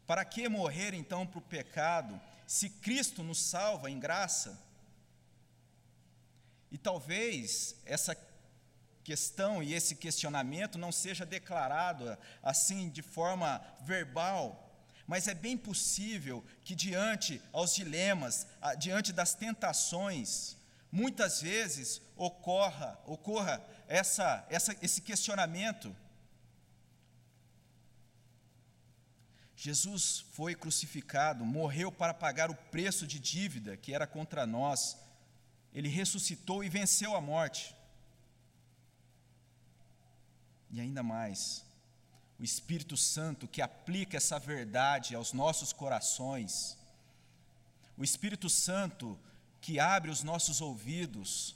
[0.06, 4.58] Para que morrer então para o pecado, se Cristo nos salva em graça?
[6.72, 8.16] E talvez essa
[9.04, 14.70] questão e esse questionamento não seja declarado assim de forma verbal,
[15.08, 18.46] mas é bem possível que diante aos dilemas,
[18.78, 20.57] diante das tentações,
[20.92, 25.96] muitas vezes ocorra, ocorra essa, essa, esse questionamento.
[29.56, 34.98] Jesus foi crucificado, morreu para pagar o preço de dívida que era contra nós.
[35.74, 37.76] Ele ressuscitou e venceu a morte.
[40.70, 41.66] E ainda mais,
[42.40, 46.78] o Espírito Santo que aplica essa verdade aos nossos corações,
[47.98, 49.20] o Espírito Santo
[49.62, 51.56] que abre os nossos ouvidos,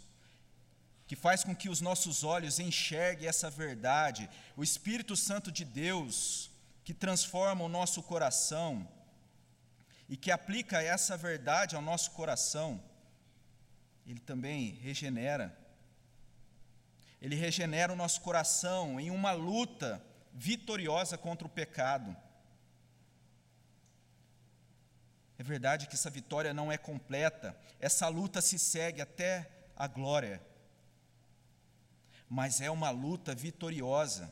[1.07, 6.49] que faz com que os nossos olhos enxerguem essa verdade, o Espírito Santo de Deus
[6.83, 8.87] que transforma o nosso coração
[10.09, 12.81] e que aplica essa verdade ao nosso coração,
[14.05, 15.57] ele também regenera.
[17.21, 22.15] Ele regenera o nosso coração em uma luta vitoriosa contra o pecado.
[25.41, 30.39] É verdade que essa vitória não é completa, essa luta se segue até a glória,
[32.29, 34.31] mas é uma luta vitoriosa.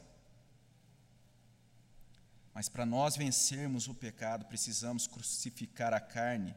[2.54, 6.56] Mas para nós vencermos o pecado, precisamos crucificar a carne.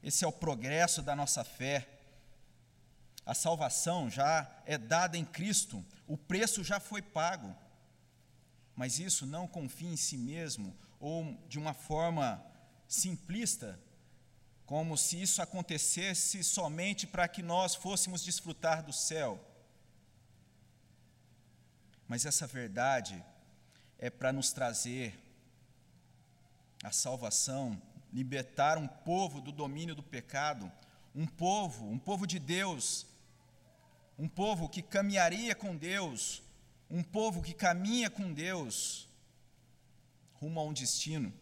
[0.00, 1.88] Esse é o progresso da nossa fé.
[3.26, 7.52] A salvação já é dada em Cristo, o preço já foi pago.
[8.76, 12.51] Mas isso não confia em si mesmo ou de uma forma
[12.92, 13.80] simplista,
[14.66, 19.42] como se isso acontecesse somente para que nós fôssemos desfrutar do céu.
[22.06, 23.24] Mas essa verdade
[23.98, 25.18] é para nos trazer
[26.84, 27.80] a salvação,
[28.12, 30.70] libertar um povo do domínio do pecado,
[31.14, 33.06] um povo, um povo de Deus,
[34.18, 36.42] um povo que caminharia com Deus,
[36.90, 39.08] um povo que caminha com Deus
[40.34, 41.32] rumo a um destino.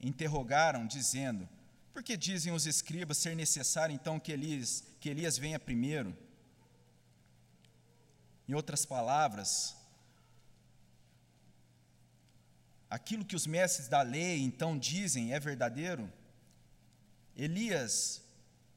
[0.00, 1.48] Interrogaram, dizendo:
[1.92, 6.16] Por que dizem os escribas ser necessário então que Elias, que Elias venha primeiro?
[8.48, 9.76] Em outras palavras,
[12.88, 16.10] aquilo que os mestres da lei então dizem é verdadeiro?
[17.36, 18.22] Elias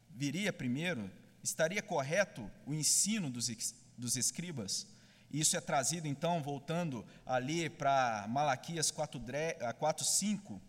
[0.10, 1.10] viria primeiro?
[1.44, 3.50] Estaria correto o ensino dos,
[3.98, 4.88] dos escribas?
[5.32, 10.60] Isso é trazido então, voltando ali para Malaquias 4,5,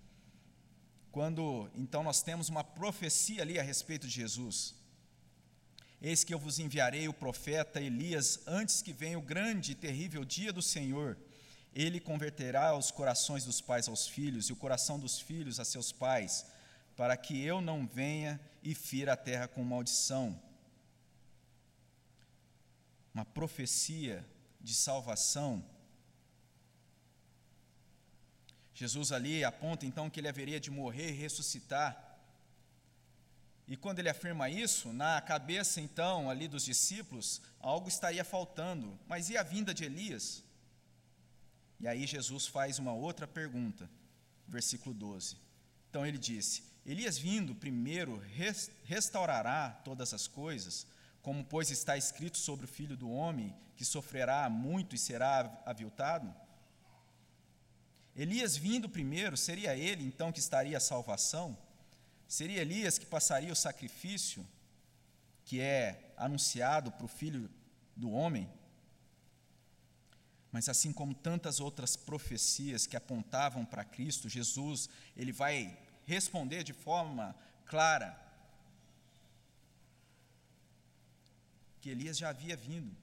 [1.13, 4.75] quando então nós temos uma profecia ali a respeito de Jesus.
[6.01, 10.25] Eis que eu vos enviarei o profeta Elias antes que venha o grande e terrível
[10.25, 11.17] dia do Senhor
[11.75, 15.91] ele converterá os corações dos pais aos filhos e o coração dos filhos a seus
[15.91, 16.47] pais,
[16.97, 20.39] para que eu não venha e fira a terra com maldição.
[23.15, 24.25] Uma profecia
[24.61, 25.65] de salvação.
[28.75, 32.19] Jesus ali aponta então que ele haveria de morrer e ressuscitar.
[33.69, 38.99] E quando ele afirma isso, na cabeça então ali dos discípulos, algo estaria faltando.
[39.07, 40.43] Mas e a vinda de Elias?
[41.79, 43.91] E aí Jesus faz uma outra pergunta,
[44.47, 45.37] versículo 12.
[45.91, 48.23] Então ele disse: Elias vindo primeiro
[48.85, 50.87] restaurará todas as coisas,
[51.21, 56.35] como pois está escrito sobre o filho do homem, que sofrerá muito e será aviltado?
[58.15, 61.57] Elias vindo primeiro, seria ele então que estaria a salvação?
[62.29, 64.47] Seria Elias que passaria o sacrifício
[65.45, 67.51] que é anunciado para o filho
[67.97, 68.49] do homem?
[70.51, 76.75] Mas assim como tantas outras profecias que apontavam para Cristo, Jesus, ele vai responder de
[76.75, 78.21] forma clara
[81.81, 82.95] que Elias já havia vindo.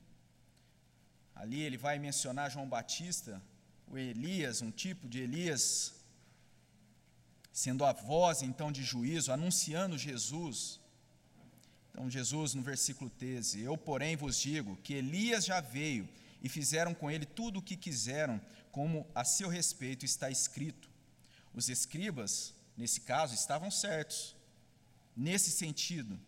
[1.35, 3.41] Ali ele vai mencionar João Batista,
[3.89, 5.93] o Elias, um tipo de Elias,
[7.51, 10.79] sendo a voz então de juízo, anunciando Jesus.
[11.91, 16.07] Então, Jesus, no versículo 13: Eu, porém, vos digo que Elias já veio
[16.41, 18.39] e fizeram com ele tudo o que quiseram,
[18.71, 20.89] como a seu respeito está escrito.
[21.53, 24.35] Os escribas, nesse caso, estavam certos,
[25.15, 26.19] nesse sentido.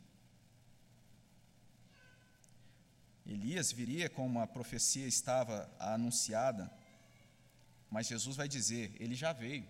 [3.26, 6.70] Elias viria como a profecia estava anunciada,
[7.92, 9.68] mas Jesus vai dizer: ele já veio.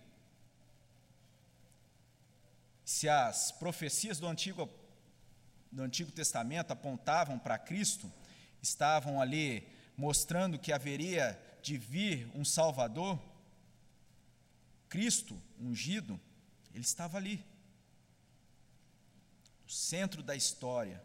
[2.84, 4.70] Se as profecias do Antigo,
[5.70, 8.10] do Antigo Testamento apontavam para Cristo,
[8.62, 13.20] estavam ali mostrando que haveria de vir um Salvador,
[14.88, 16.20] Cristo ungido,
[16.72, 17.44] ele estava ali,
[19.64, 21.02] no centro da história.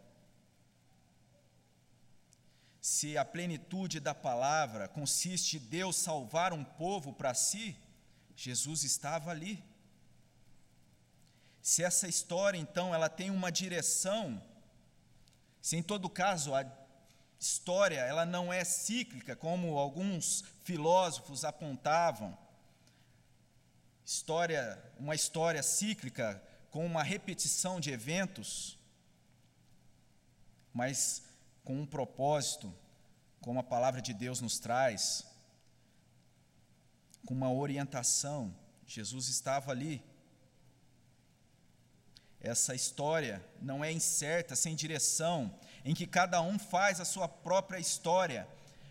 [2.88, 7.76] Se a plenitude da palavra consiste em Deus salvar um povo para si,
[8.34, 9.62] Jesus estava ali.
[11.60, 14.42] se essa história então ela tem uma direção,
[15.60, 16.64] se em todo caso a
[17.38, 22.36] história ela não é cíclica, como alguns filósofos apontavam,
[24.02, 28.78] história, uma história cíclica com uma repetição de eventos,
[30.72, 31.27] mas
[31.68, 32.74] com um propósito,
[33.42, 35.26] como a palavra de Deus nos traz,
[37.26, 38.56] com uma orientação.
[38.86, 40.02] Jesus estava ali.
[42.40, 45.54] Essa história não é incerta, sem direção,
[45.84, 48.48] em que cada um faz a sua própria história,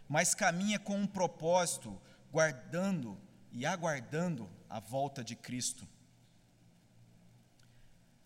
[0.07, 1.99] mas caminha com um propósito,
[2.31, 3.19] guardando
[3.51, 5.87] e aguardando a volta de Cristo.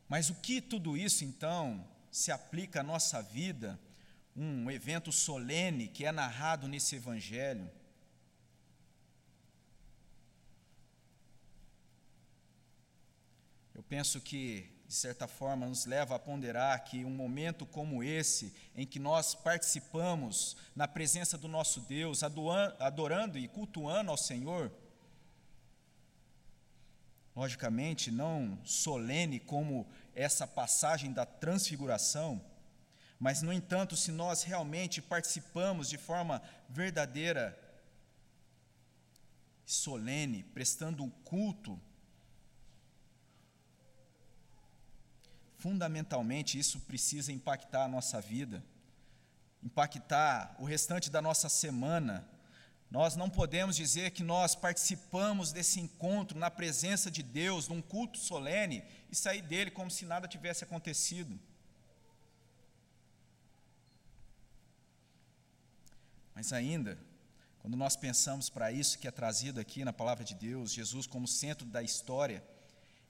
[0.09, 3.79] Mas o que tudo isso então se aplica à nossa vida?
[4.35, 7.69] Um evento solene que é narrado nesse evangelho.
[13.73, 18.53] Eu penso que, de certa forma, nos leva a ponderar que um momento como esse,
[18.75, 24.71] em que nós participamos na presença do nosso Deus, adorando e cultuando ao Senhor,
[27.35, 32.41] logicamente não solene como essa passagem da transfiguração,
[33.21, 37.55] mas, no entanto, se nós realmente participamos de forma verdadeira,
[39.63, 41.79] solene, prestando um culto,
[45.59, 48.63] fundamentalmente isso precisa impactar a nossa vida,
[49.61, 52.27] impactar o restante da nossa semana,
[52.89, 58.17] nós não podemos dizer que nós participamos desse encontro na presença de Deus, num culto
[58.17, 61.39] solene, e sair dele como se nada tivesse acontecido.
[66.41, 66.97] Mas ainda,
[67.59, 71.27] quando nós pensamos para isso que é trazido aqui na palavra de Deus, Jesus como
[71.27, 72.43] centro da história,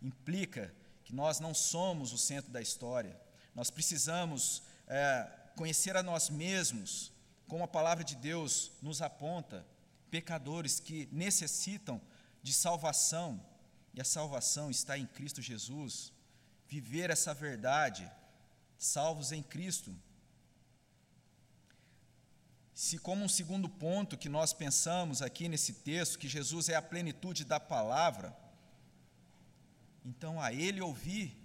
[0.01, 0.75] implica
[1.05, 3.17] que nós não somos o centro da história.
[3.55, 7.09] Nós precisamos é, conhecer a nós mesmos,
[7.47, 9.65] como a palavra de Deus nos aponta,
[10.09, 12.01] pecadores que necessitam
[12.43, 13.41] de salvação,
[13.93, 16.11] e a salvação está em Cristo Jesus.
[16.67, 18.11] Viver essa verdade,
[18.77, 19.95] salvos em Cristo.
[22.83, 26.81] Se, como um segundo ponto que nós pensamos aqui nesse texto, que Jesus é a
[26.81, 28.35] plenitude da palavra,
[30.03, 31.37] então a Ele ouvir,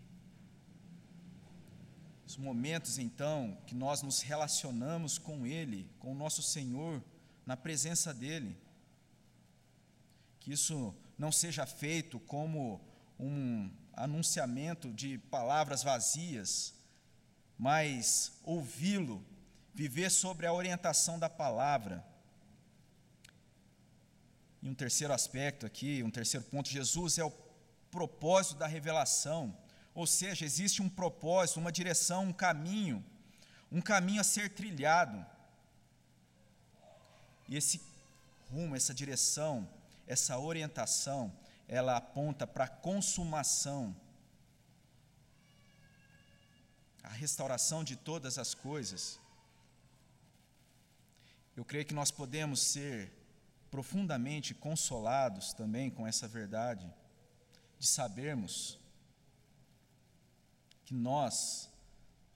[2.26, 7.04] os momentos então que nós nos relacionamos com Ele, com o nosso Senhor,
[7.44, 8.56] na presença dEle.
[10.40, 12.80] Que isso não seja feito como
[13.20, 16.72] um anunciamento de palavras vazias,
[17.58, 19.22] mas ouvi-lo,
[19.76, 22.02] viver sobre a orientação da palavra.
[24.62, 27.30] E um terceiro aspecto aqui, um terceiro ponto, Jesus é o
[27.90, 29.54] propósito da revelação.
[29.94, 33.04] Ou seja, existe um propósito, uma direção, um caminho,
[33.70, 35.24] um caminho a ser trilhado.
[37.46, 37.78] E esse
[38.50, 39.68] rumo, essa direção,
[40.06, 41.30] essa orientação,
[41.68, 43.94] ela aponta para a consumação,
[47.02, 49.20] a restauração de todas as coisas.
[51.56, 53.10] Eu creio que nós podemos ser
[53.70, 56.92] profundamente consolados também com essa verdade,
[57.78, 58.78] de sabermos
[60.84, 61.68] que nós,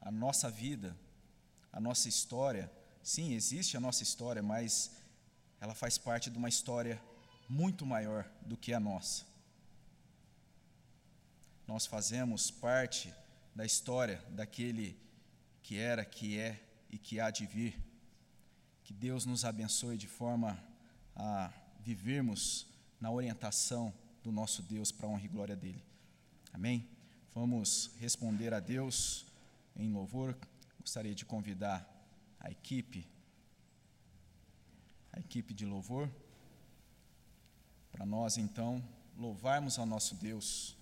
[0.01, 0.97] a nossa vida,
[1.73, 2.71] a nossa história,
[3.03, 4.91] sim, existe a nossa história, mas
[5.61, 7.01] ela faz parte de uma história
[7.49, 9.25] muito maior do que a nossa.
[11.67, 13.15] Nós fazemos parte
[13.55, 14.99] da história daquele
[15.63, 16.61] que era, que é
[16.91, 17.90] e que há de vir.
[18.91, 20.59] Que Deus nos abençoe de forma
[21.15, 22.67] a vivermos
[23.01, 25.81] na orientação do nosso Deus para a honra e glória dele.
[26.53, 26.89] Amém?
[27.33, 29.25] Vamos responder a Deus
[29.77, 30.37] em louvor.
[30.81, 31.89] Gostaria de convidar
[32.41, 33.07] a equipe,
[35.13, 36.11] a equipe de louvor,
[37.93, 38.83] para nós então
[39.17, 40.77] louvarmos ao nosso Deus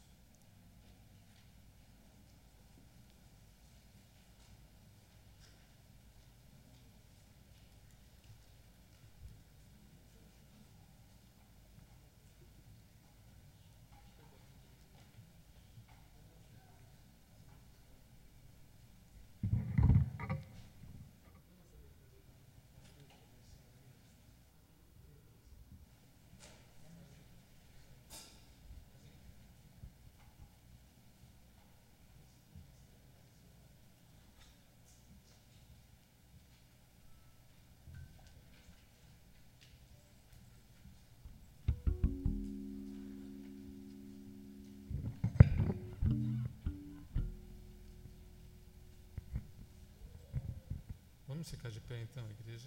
[51.38, 52.66] Vamos ficar de pé então, igreja.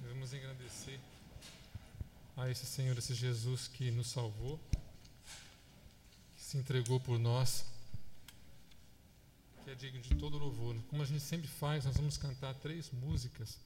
[0.00, 0.98] Vamos agradecer
[2.36, 4.58] a esse Senhor, esse Jesus que nos salvou,
[6.36, 7.64] que se entregou por nós,
[9.62, 10.74] que é digno de todo louvor.
[10.88, 13.56] Como a gente sempre faz, nós vamos cantar três músicas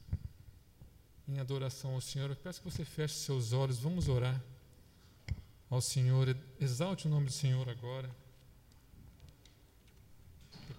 [1.26, 2.28] em adoração ao Senhor.
[2.28, 4.38] Eu peço que você feche seus olhos, vamos orar
[5.70, 8.14] ao Senhor, exalte o nome do Senhor agora,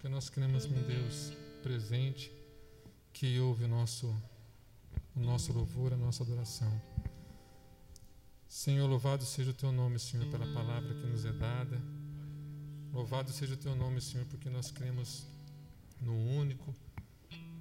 [0.01, 1.31] porque nós queremos um Deus
[1.61, 2.31] presente
[3.13, 4.07] que ouve o nosso,
[5.15, 6.81] o nosso louvor, a nossa adoração.
[8.47, 11.79] Senhor, louvado seja o teu nome, Senhor, pela palavra que nos é dada.
[12.91, 15.27] Louvado seja o teu nome, Senhor, porque nós cremos
[16.01, 16.73] no único,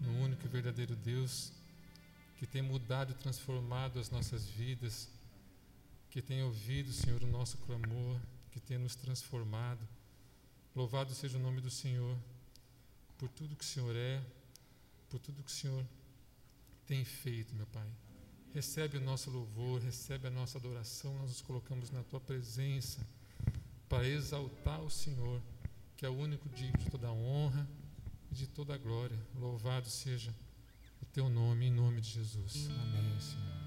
[0.01, 1.53] no único e verdadeiro Deus
[2.39, 5.11] que tem mudado e transformado as nossas vidas
[6.09, 8.19] que tem ouvido, Senhor, o nosso clamor,
[8.51, 9.87] que tem nos transformado.
[10.75, 12.17] Louvado seja o nome do Senhor
[13.21, 14.19] por tudo que o Senhor é,
[15.11, 15.85] por tudo que o Senhor
[16.87, 17.87] tem feito, meu Pai.
[18.55, 23.07] Recebe o nosso louvor, recebe a nossa adoração, nós nos colocamos na tua presença
[23.91, 25.43] para exaltar o Senhor,
[25.99, 27.69] que é o único digno de toda a honra
[28.33, 29.19] e de toda a glória.
[29.35, 30.35] Louvado seja
[31.03, 32.71] o teu nome, em nome de Jesus.
[32.71, 33.60] Amém, Senhor.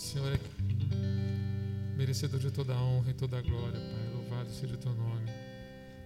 [0.00, 4.14] Senhor, é merecedor de toda a honra e toda a glória, Pai.
[4.14, 5.30] Louvado seja o teu nome.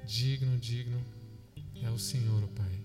[0.05, 1.01] Digno, digno
[1.81, 2.84] é o Senhor, oh Pai.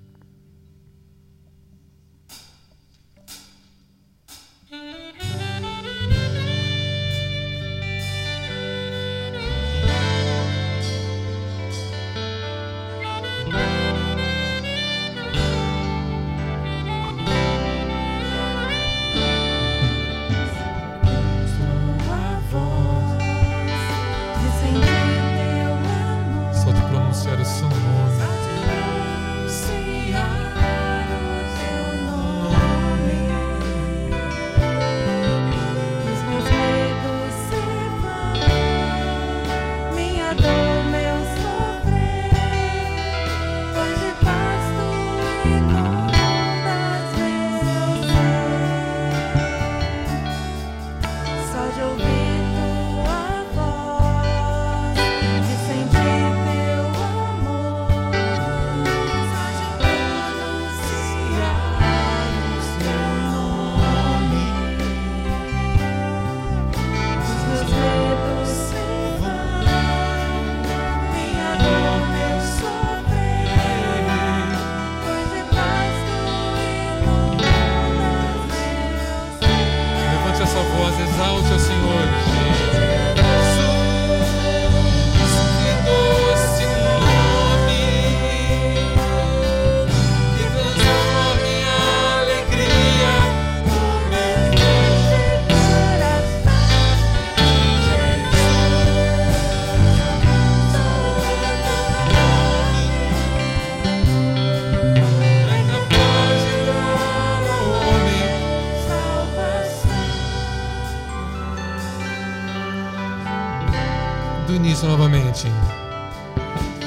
[114.50, 115.47] do início novamente.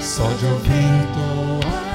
[0.00, 1.91] Só de ouvir tua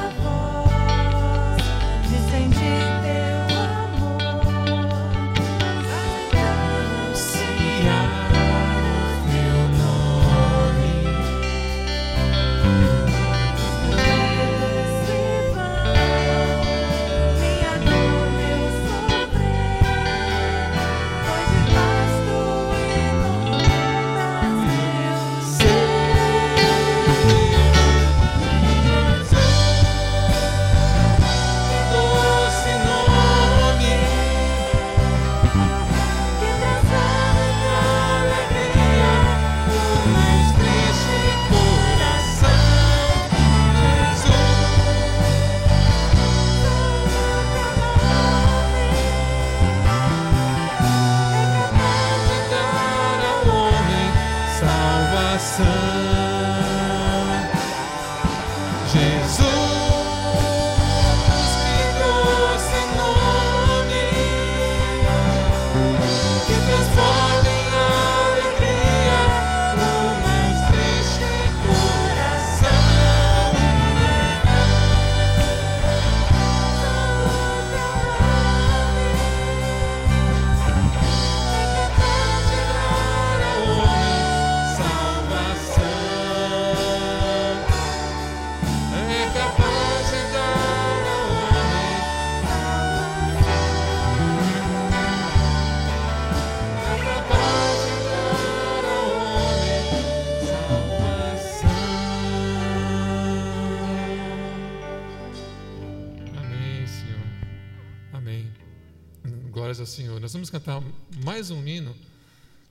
[109.57, 110.21] Glórias ao Senhor.
[110.21, 110.83] Nós vamos cantar
[111.25, 111.95] mais um hino.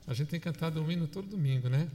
[0.07, 1.85] A gente tem cantado um hino todo domingo, né?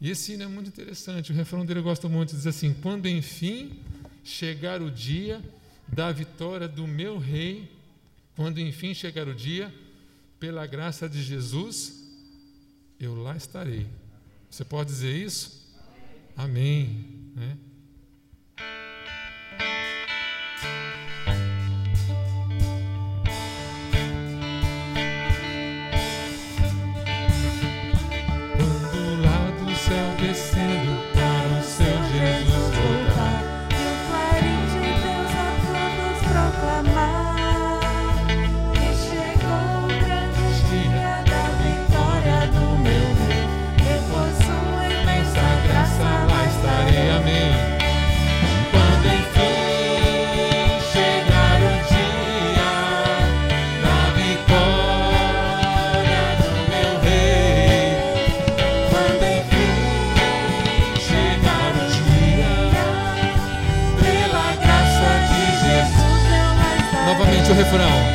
[0.00, 1.30] E esse hino é muito interessante.
[1.30, 2.34] O refrão dele eu gosto muito.
[2.34, 3.78] Diz assim: Quando enfim
[4.24, 5.40] chegar o dia
[5.86, 7.70] da vitória do meu rei,
[8.34, 9.72] quando enfim chegar o dia,
[10.40, 12.02] pela graça de Jesus,
[12.98, 13.86] eu lá estarei.
[14.50, 15.72] Você pode dizer isso?
[16.36, 17.30] Amém.
[17.36, 17.56] Né?
[67.74, 68.13] Novamente o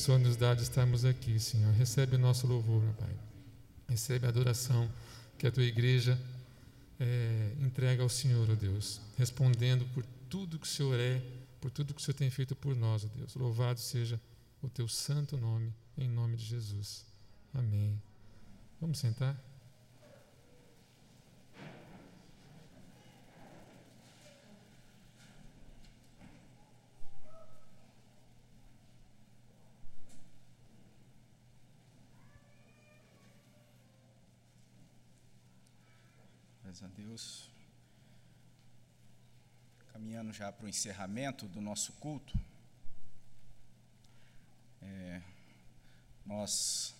[0.00, 1.72] Senhor nos dá de estarmos aqui, Senhor.
[1.74, 3.14] Recebe o nosso louvor, Pai.
[3.86, 4.90] Recebe a adoração
[5.36, 6.18] que a tua igreja
[6.98, 11.22] eh, entrega ao Senhor, ó Deus, respondendo por tudo que o Senhor é,
[11.60, 13.34] por tudo que o Senhor tem feito por nós, ó Deus.
[13.34, 14.18] Louvado seja
[14.62, 17.04] o teu santo nome, em nome de Jesus.
[17.52, 18.00] Amém.
[18.80, 19.36] Vamos sentar?
[36.70, 37.50] Graças a Deus.
[39.92, 42.38] Caminhando já para o encerramento do nosso culto.
[44.80, 45.20] É,
[46.24, 46.94] nós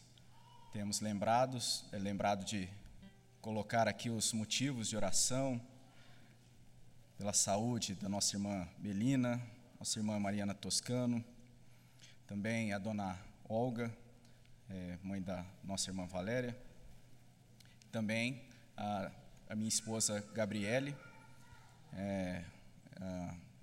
[0.72, 2.68] temos lembrados, é lembrado de
[3.40, 5.64] colocar aqui os motivos de oração
[7.16, 9.40] pela saúde da nossa irmã Melina,
[9.78, 11.24] nossa irmã Mariana Toscano,
[12.26, 13.16] também a dona
[13.48, 13.96] Olga,
[14.68, 16.60] é, mãe da nossa irmã Valéria,
[17.92, 18.42] também
[18.76, 19.12] a,
[19.50, 20.96] a minha esposa Gabriele.
[21.92, 22.44] É,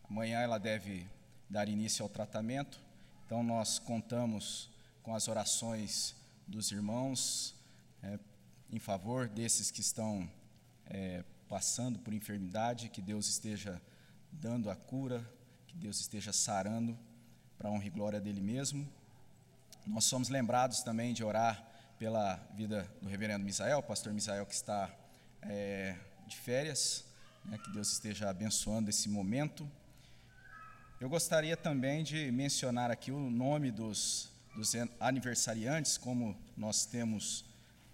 [0.09, 1.07] amanhã ela deve
[1.49, 2.77] dar início ao tratamento,
[3.25, 4.69] então nós contamos
[5.01, 6.13] com as orações
[6.45, 7.55] dos irmãos
[8.03, 8.19] é,
[8.69, 10.29] em favor desses que estão
[10.87, 13.81] é, passando por enfermidade, que Deus esteja
[14.29, 15.25] dando a cura,
[15.67, 16.99] que Deus esteja sarando
[17.57, 18.85] para honra e glória dele mesmo.
[19.85, 21.65] Nós somos lembrados também de orar
[21.97, 24.93] pela vida do reverendo Misael, pastor Misael que está
[25.41, 25.95] é,
[26.27, 27.05] de férias,
[27.45, 29.69] né, que Deus esteja abençoando esse momento.
[30.99, 37.45] Eu gostaria também de mencionar aqui o nome dos, dos aniversariantes, como nós temos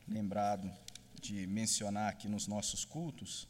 [0.08, 0.72] lembrado
[1.22, 3.48] de mencionar aqui nos nossos cultos.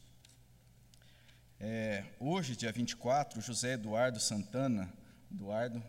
[1.60, 4.91] É, hoje, dia 24, José Eduardo Santana,
[5.32, 5.82] Eduardo,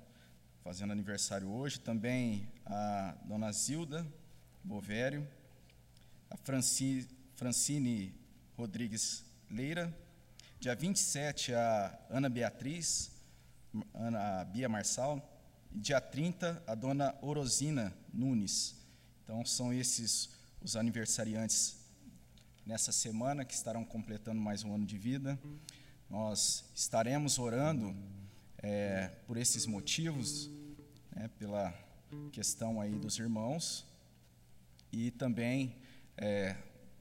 [0.62, 4.06] fazendo aniversário hoje, também a dona Zilda
[4.62, 5.28] Bovério,
[6.30, 7.06] a Franci,
[7.36, 8.14] Francine
[8.56, 9.92] Rodrigues Leira,
[10.60, 13.10] dia 27, a Ana Beatriz,
[13.92, 15.20] Ana Bia Marçal,
[15.72, 18.76] dia 30, a dona Orosina Nunes.
[19.22, 20.30] Então, são esses
[20.62, 21.76] os aniversariantes
[22.64, 25.38] nessa semana que estarão completando mais um ano de vida.
[26.08, 27.94] Nós estaremos orando
[28.58, 30.48] é, por esses motivos,
[31.14, 31.74] né, pela
[32.32, 33.84] questão aí dos irmãos,
[34.92, 35.76] e também
[36.16, 36.56] é,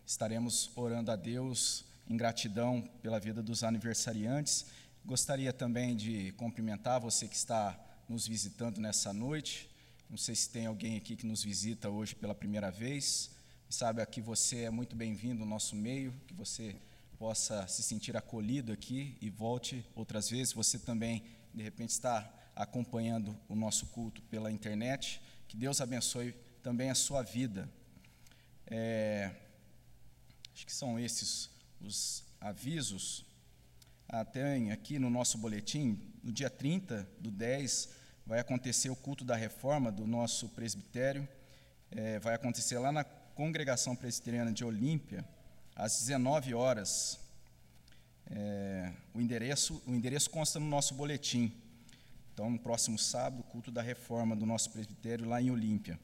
[0.05, 4.65] estaremos orando a Deus em gratidão pela vida dos aniversariantes.
[5.05, 9.69] Gostaria também de cumprimentar você que está nos visitando nessa noite.
[10.09, 13.31] Não sei se tem alguém aqui que nos visita hoje pela primeira vez.
[13.69, 16.75] Saiba que você é muito bem-vindo no nosso meio, que você
[17.17, 20.53] possa se sentir acolhido aqui e volte outras vezes.
[20.53, 21.23] Você também,
[21.53, 25.19] de repente, está acompanhando o nosso culto pela internet.
[25.47, 27.67] Que Deus abençoe também a sua vida.
[28.67, 29.31] É,
[30.53, 31.49] acho que são esses
[31.81, 33.25] os avisos.
[34.07, 37.89] Ah, tem aqui no nosso boletim, no dia 30 do 10,
[38.25, 41.27] vai acontecer o culto da reforma do nosso presbitério.
[41.91, 45.25] É, vai acontecer lá na Congregação Presbiteriana de Olímpia,
[45.75, 47.19] às 19 horas.
[48.29, 51.51] É, o, endereço, o endereço consta no nosso boletim.
[52.33, 55.99] Então, no próximo sábado, culto da reforma do nosso presbitério lá em Olímpia.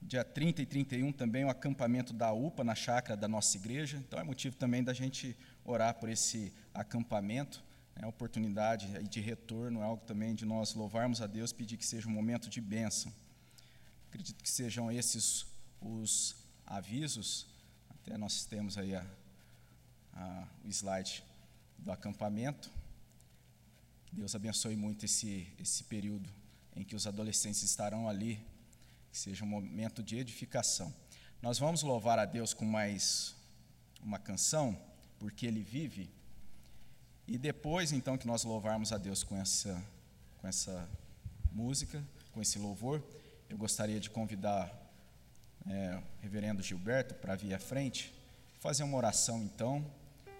[0.00, 3.96] Dia 30 e 31 também o acampamento da UPA na chácara da nossa igreja.
[3.98, 7.62] Então é motivo também da gente orar por esse acampamento.
[7.96, 11.84] É né, oportunidade de retorno, é algo também de nós louvarmos a Deus, pedir que
[11.84, 13.12] seja um momento de bênção.
[14.08, 15.46] Acredito que sejam esses
[15.80, 17.46] os avisos,
[17.90, 19.04] até nós temos aí a,
[20.12, 21.24] a, o slide
[21.76, 22.70] do acampamento.
[24.12, 26.28] Deus abençoe muito esse, esse período
[26.74, 28.40] em que os adolescentes estarão ali,
[29.18, 30.94] que seja um momento de edificação.
[31.42, 33.34] Nós vamos louvar a Deus com mais
[34.00, 34.80] uma canção,
[35.18, 36.08] porque Ele vive,
[37.26, 39.84] e depois então que nós louvarmos a Deus com essa,
[40.40, 40.88] com essa
[41.50, 42.00] música,
[42.30, 43.02] com esse louvor,
[43.50, 44.72] eu gostaria de convidar
[45.66, 48.14] é, o reverendo Gilberto para vir à frente,
[48.60, 49.84] fazer uma oração então,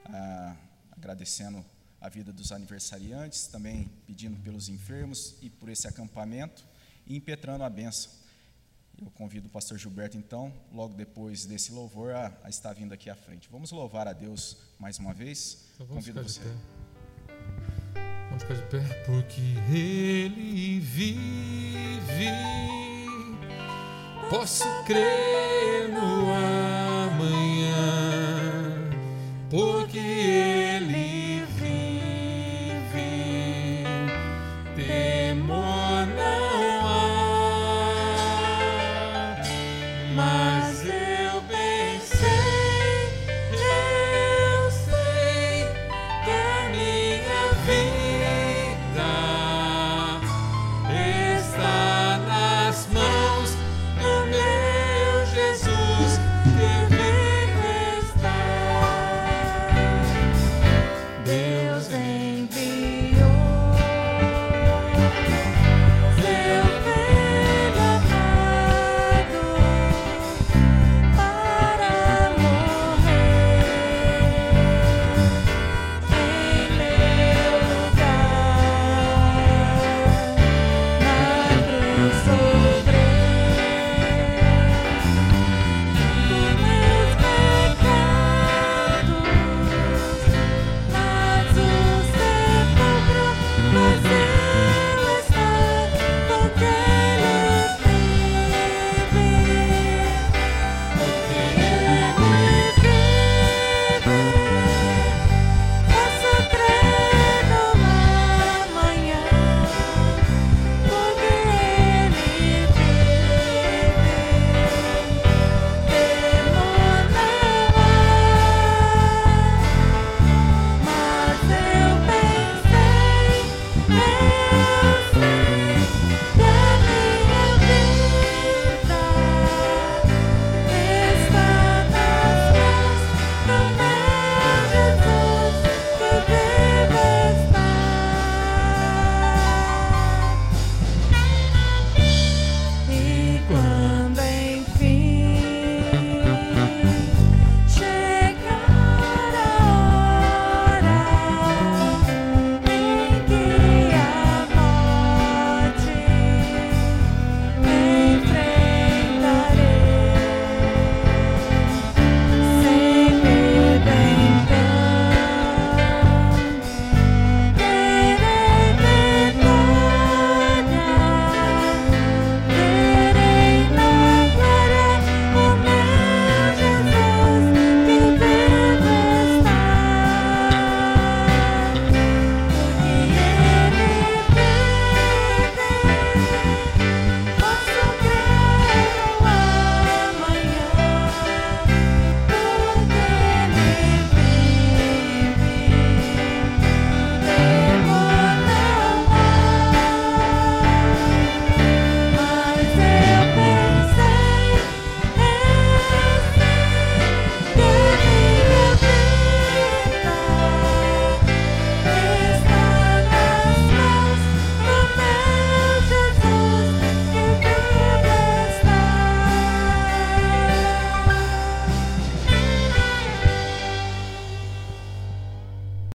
[0.05, 0.57] ah,
[0.93, 1.65] agradecendo
[2.01, 6.65] a vida dos aniversariantes, também pedindo pelos enfermos e por esse acampamento
[7.09, 8.28] e impetrando a benção.
[9.01, 13.09] Eu convido o pastor Gilberto, então, logo depois desse louvor, a, a estar vindo aqui
[13.09, 13.49] à frente.
[13.51, 15.67] Vamos louvar a Deus mais uma vez.
[15.75, 16.41] Então vamos convido você.
[18.29, 18.81] Vamos ficar de pé.
[19.05, 19.41] Porque
[19.71, 22.33] Ele vive.
[24.29, 26.31] Posso crer no
[27.07, 27.81] amanhã,
[29.49, 30.08] porque